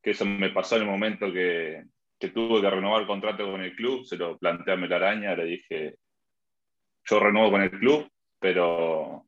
eso 0.02 0.24
me 0.24 0.50
pasó 0.50 0.76
en 0.76 0.82
el 0.82 0.88
momento 0.88 1.32
que, 1.32 1.84
tuve 2.18 2.60
que 2.60 2.70
renovar 2.70 3.02
el 3.02 3.06
contrato 3.06 3.50
con 3.50 3.62
el 3.62 3.74
club, 3.74 4.04
se 4.04 4.16
lo 4.16 4.38
planteé 4.38 4.74
a 4.74 4.76
Melaraña, 4.76 5.34
le 5.34 5.44
dije, 5.44 5.96
yo 7.04 7.20
renuevo 7.20 7.52
con 7.52 7.62
el 7.62 7.70
club, 7.70 8.10
pero 8.38 9.26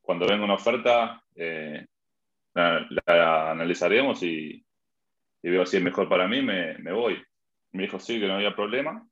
cuando 0.00 0.26
venga 0.26 0.44
una 0.44 0.54
oferta, 0.54 1.22
eh, 1.34 1.86
la, 2.54 3.50
analizaremos 3.50 4.22
y, 4.22 4.64
veo 5.42 5.64
si 5.64 5.76
es 5.76 5.82
mejor 5.82 6.08
para 6.08 6.26
mí, 6.26 6.42
me, 6.42 6.76
me 6.78 6.92
voy. 6.92 7.22
Me 7.72 7.84
dijo 7.84 8.00
sí, 8.00 8.18
que 8.18 8.26
no 8.26 8.34
había 8.34 8.56
problema 8.56 9.06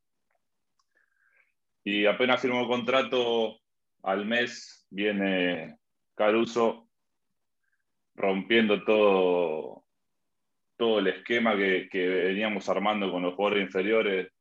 y 1.84 2.06
apenas 2.06 2.40
firmó 2.40 2.62
el 2.62 2.66
contrato, 2.66 3.60
al 4.02 4.24
mes 4.24 4.86
viene 4.90 5.76
Caruso 6.14 6.88
rompiendo 8.14 8.82
todo, 8.84 9.83
todo 10.76 10.98
el 10.98 11.08
esquema 11.08 11.56
que, 11.56 11.88
veníamos 11.92 12.68
armando 12.68 13.10
con 13.10 13.22
los 13.22 13.34
jugadores 13.34 13.64
inferiores. 13.64 14.32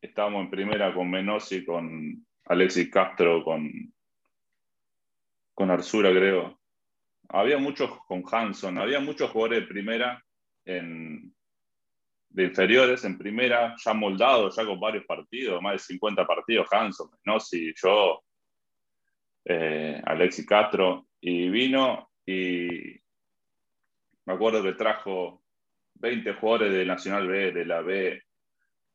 Estábamos 0.00 0.44
en 0.44 0.50
primera 0.50 0.94
con 0.94 1.10
Menossi, 1.10 1.64
con 1.64 2.26
Alexis 2.44 2.90
Castro, 2.90 3.42
con, 3.42 3.70
con 5.54 5.70
Arzura, 5.70 6.10
creo. 6.10 6.58
Había 7.30 7.58
muchos 7.58 7.90
con 8.06 8.22
Hanson, 8.30 8.78
había 8.78 9.00
muchos 9.00 9.30
jugadores 9.30 9.60
de 9.60 9.66
primera 9.66 10.22
en, 10.64 11.34
de 12.30 12.44
inferiores 12.44 13.04
en 13.04 13.18
primera, 13.18 13.74
ya 13.84 13.94
moldado, 13.94 14.50
ya 14.50 14.64
con 14.64 14.78
varios 14.78 15.04
partidos, 15.04 15.60
más 15.60 15.72
de 15.74 15.78
50 15.80 16.26
partidos, 16.26 16.68
Hanson, 16.70 17.10
no 17.24 17.40
si 17.40 17.72
yo, 17.82 18.22
eh, 19.44 20.00
Alexis 20.04 20.46
Castro, 20.46 21.06
y 21.20 21.48
vino 21.48 22.10
y 22.24 23.00
me 24.26 24.34
acuerdo 24.34 24.62
que 24.62 24.74
trajo 24.74 25.42
20 25.98 26.34
jugadores 26.34 26.72
de 26.72 26.84
Nacional 26.84 27.26
B, 27.28 27.52
de 27.52 27.64
la 27.64 27.80
B, 27.80 28.22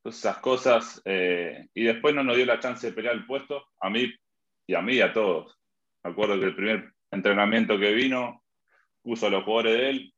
todas 0.02 0.18
esas 0.18 0.38
cosas, 0.38 1.02
eh, 1.04 1.68
y 1.74 1.84
después 1.84 2.14
no 2.14 2.22
nos 2.24 2.36
dio 2.36 2.46
la 2.46 2.60
chance 2.60 2.86
de 2.86 2.92
pelear 2.92 3.14
el 3.14 3.26
puesto, 3.26 3.66
a 3.80 3.90
mí 3.90 4.12
y 4.66 4.74
a 4.74 4.82
mí 4.82 4.94
y 4.94 5.00
a 5.00 5.12
todos. 5.12 5.58
Me 6.02 6.10
acuerdo 6.10 6.38
que 6.38 6.46
el 6.46 6.56
primer 6.56 6.92
entrenamiento 7.10 7.78
que 7.78 7.92
vino 7.92 8.42
puso 9.02 9.26
a 9.26 9.30
los 9.30 9.44
jugadores 9.44 9.78
de 9.78 9.90
él 9.90 10.14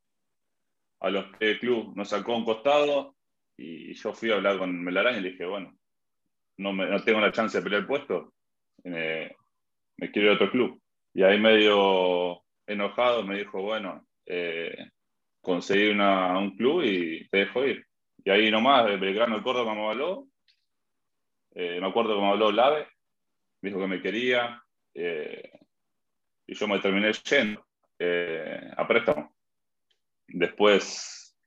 a 1.00 1.10
los 1.10 1.26
el 1.40 1.58
club 1.58 1.94
nos 1.96 2.08
sacó 2.08 2.32
a 2.32 2.36
un 2.38 2.44
costado 2.44 3.16
y 3.56 3.94
yo 3.94 4.12
fui 4.12 4.30
a 4.30 4.36
hablar 4.36 4.58
con 4.58 4.82
Melarán 4.82 5.18
y 5.18 5.20
le 5.20 5.30
dije, 5.30 5.46
bueno, 5.46 5.76
no, 6.58 7.02
tengo 7.04 7.20
la 7.20 7.32
chance 7.32 7.56
de 7.56 7.64
pelear 7.64 7.82
el 7.82 7.86
puesto, 7.86 8.32
me 8.84 10.10
quiero 10.12 10.22
ir 10.22 10.28
a 10.28 10.34
otro 10.34 10.50
club. 10.50 10.80
Y 11.14 11.22
ahí 11.22 11.40
medio 11.40 12.42
enojado 12.66 13.22
me 13.24 13.38
dijo, 13.38 13.62
bueno, 13.62 14.06
eh, 14.26 14.90
conseguí 15.46 15.90
un 15.90 16.56
club 16.56 16.82
y 16.82 17.28
te 17.28 17.38
dejo 17.38 17.64
ir. 17.64 17.86
Y 18.24 18.30
ahí 18.30 18.50
nomás, 18.50 18.84
Belgrano 18.98 19.36
de 19.36 19.44
Córdoba 19.44 19.74
me 19.74 19.86
habló, 19.86 20.26
eh, 21.54 21.78
me 21.80 21.86
acuerdo 21.86 22.16
que 22.16 22.20
me 22.20 22.30
habló 22.30 22.50
Lave, 22.50 22.88
dijo 23.62 23.78
que 23.78 23.86
me 23.86 24.02
quería, 24.02 24.60
eh, 24.92 25.52
y 26.48 26.54
yo 26.54 26.66
me 26.66 26.80
terminé 26.80 27.12
yendo 27.12 27.64
a 28.76 28.88
préstamo. 28.88 29.36
Después, 30.26 31.38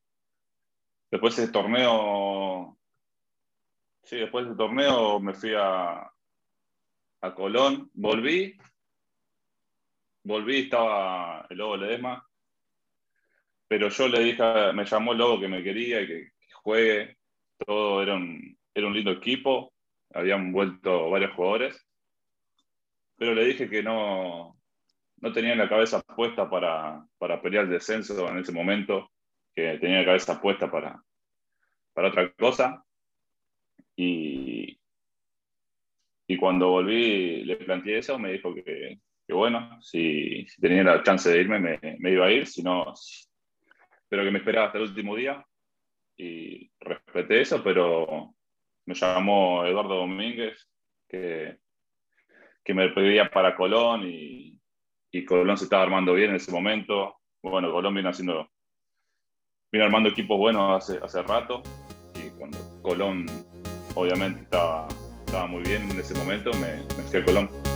después 1.12 1.38
ese 1.38 1.52
torneo, 1.52 2.78
sí, 4.04 4.16
después 4.16 4.46
del 4.46 4.56
torneo 4.56 5.20
me 5.20 5.34
fui 5.34 5.54
a, 5.58 6.10
a 7.20 7.36
Colón, 7.36 7.92
volví, 7.94 8.58
volví, 10.24 10.60
estaba 10.62 11.46
el 11.50 11.58
Lobo 11.58 11.76
Ledesma, 11.76 12.29
pero 13.70 13.88
yo 13.90 14.08
le 14.08 14.20
dije, 14.22 14.44
me 14.74 14.84
llamó 14.84 15.12
el 15.12 15.20
Lobo 15.20 15.40
que 15.40 15.48
me 15.48 15.64
quería 15.64 16.02
y 16.02 16.08
que, 16.08 16.32
juegue, 16.54 17.18
todo 17.66 18.02
era 18.02 18.16
un, 18.16 18.58
era 18.74 18.88
un 18.88 18.94
lindo 18.94 19.12
equipo, 19.12 19.72
habían 20.12 20.52
vuelto 20.52 21.10
varios 21.12 21.34
jugadores, 21.36 21.88
pero 23.16 23.36
le 23.36 23.46
dije 23.46 23.70
que 23.70 23.84
no, 23.84 24.60
no 25.18 25.32
tenía 25.32 25.56
la 25.56 25.70
cabeza 25.70 26.02
puesta 26.02 26.50
para, 26.50 27.06
para 27.20 27.42
pelear 27.42 27.66
el 27.66 27.72
descenso 27.72 28.28
en 28.28 28.40
ese 28.40 28.52
momento, 28.52 29.12
que 29.54 29.78
tenía 29.78 30.00
la 30.00 30.06
cabeza 30.06 30.42
puesta 30.42 30.72
para, 30.72 31.00
para 31.94 32.08
otra 32.08 32.32
cosa. 32.34 32.84
Y, 33.96 34.80
y 36.26 36.38
cuando 36.38 36.70
volví, 36.70 37.44
le 37.44 37.58
planteé 37.58 38.00
eso, 38.00 38.18
me 38.18 38.32
dijo 38.32 38.56
que, 38.56 39.00
que 39.28 39.34
bueno, 39.34 39.80
si, 39.80 40.48
si, 40.48 40.60
tenía 40.60 40.84
la 40.84 41.04
chance 41.04 41.30
de 41.30 41.40
irme, 41.40 41.60
me, 41.60 41.80
me, 42.00 42.12
iba 42.12 42.26
a 42.26 42.32
ir, 42.32 42.48
si 42.48 42.64
no, 42.64 42.96
pero 44.10 44.24
que 44.24 44.32
me 44.32 44.40
esperaba 44.40 44.68
hasta 44.68 44.80
el 44.80 44.86
último 44.86 45.16
día. 45.16 45.46
Y 46.18 46.70
respeté 46.80 47.42
eso, 47.42 47.64
pero 47.64 48.36
me 48.86 48.96
llamó 48.96 49.66
Eduardo 49.66 49.96
Domínguez, 49.96 50.68
que, 51.08 51.58
me 52.68 52.90
pedía 52.90 53.32
para 53.32 53.56
Colón 53.56 54.04
y, 54.06 54.60
y 55.12 55.26
Colón 55.26 55.58
se 55.58 55.64
estaba 55.64 55.82
armando 55.82 56.14
bien 56.14 56.32
en 56.32 56.36
ese 56.36 56.52
momento. 56.52 57.18
Bueno, 57.42 57.72
Colón 57.72 57.96
viene 57.96 58.10
haciendo, 58.10 58.52
viene 59.72 59.86
armando 59.86 60.10
equipos 60.10 60.38
buenos 60.38 60.84
hace, 60.84 61.00
hace 61.04 61.24
rato 61.24 61.64
y 62.14 62.30
cuando 62.38 62.58
Colón 62.84 63.26
obviamente 63.96 64.42
estaba, 64.42 64.88
estaba 65.26 65.48
muy 65.48 65.64
bien 65.64 65.90
en 65.90 66.00
ese 66.00 66.14
momento, 66.14 66.52
me, 66.54 66.76
me 66.96 67.04
fui 67.10 67.22
a 67.22 67.26
Colón. 67.26 67.69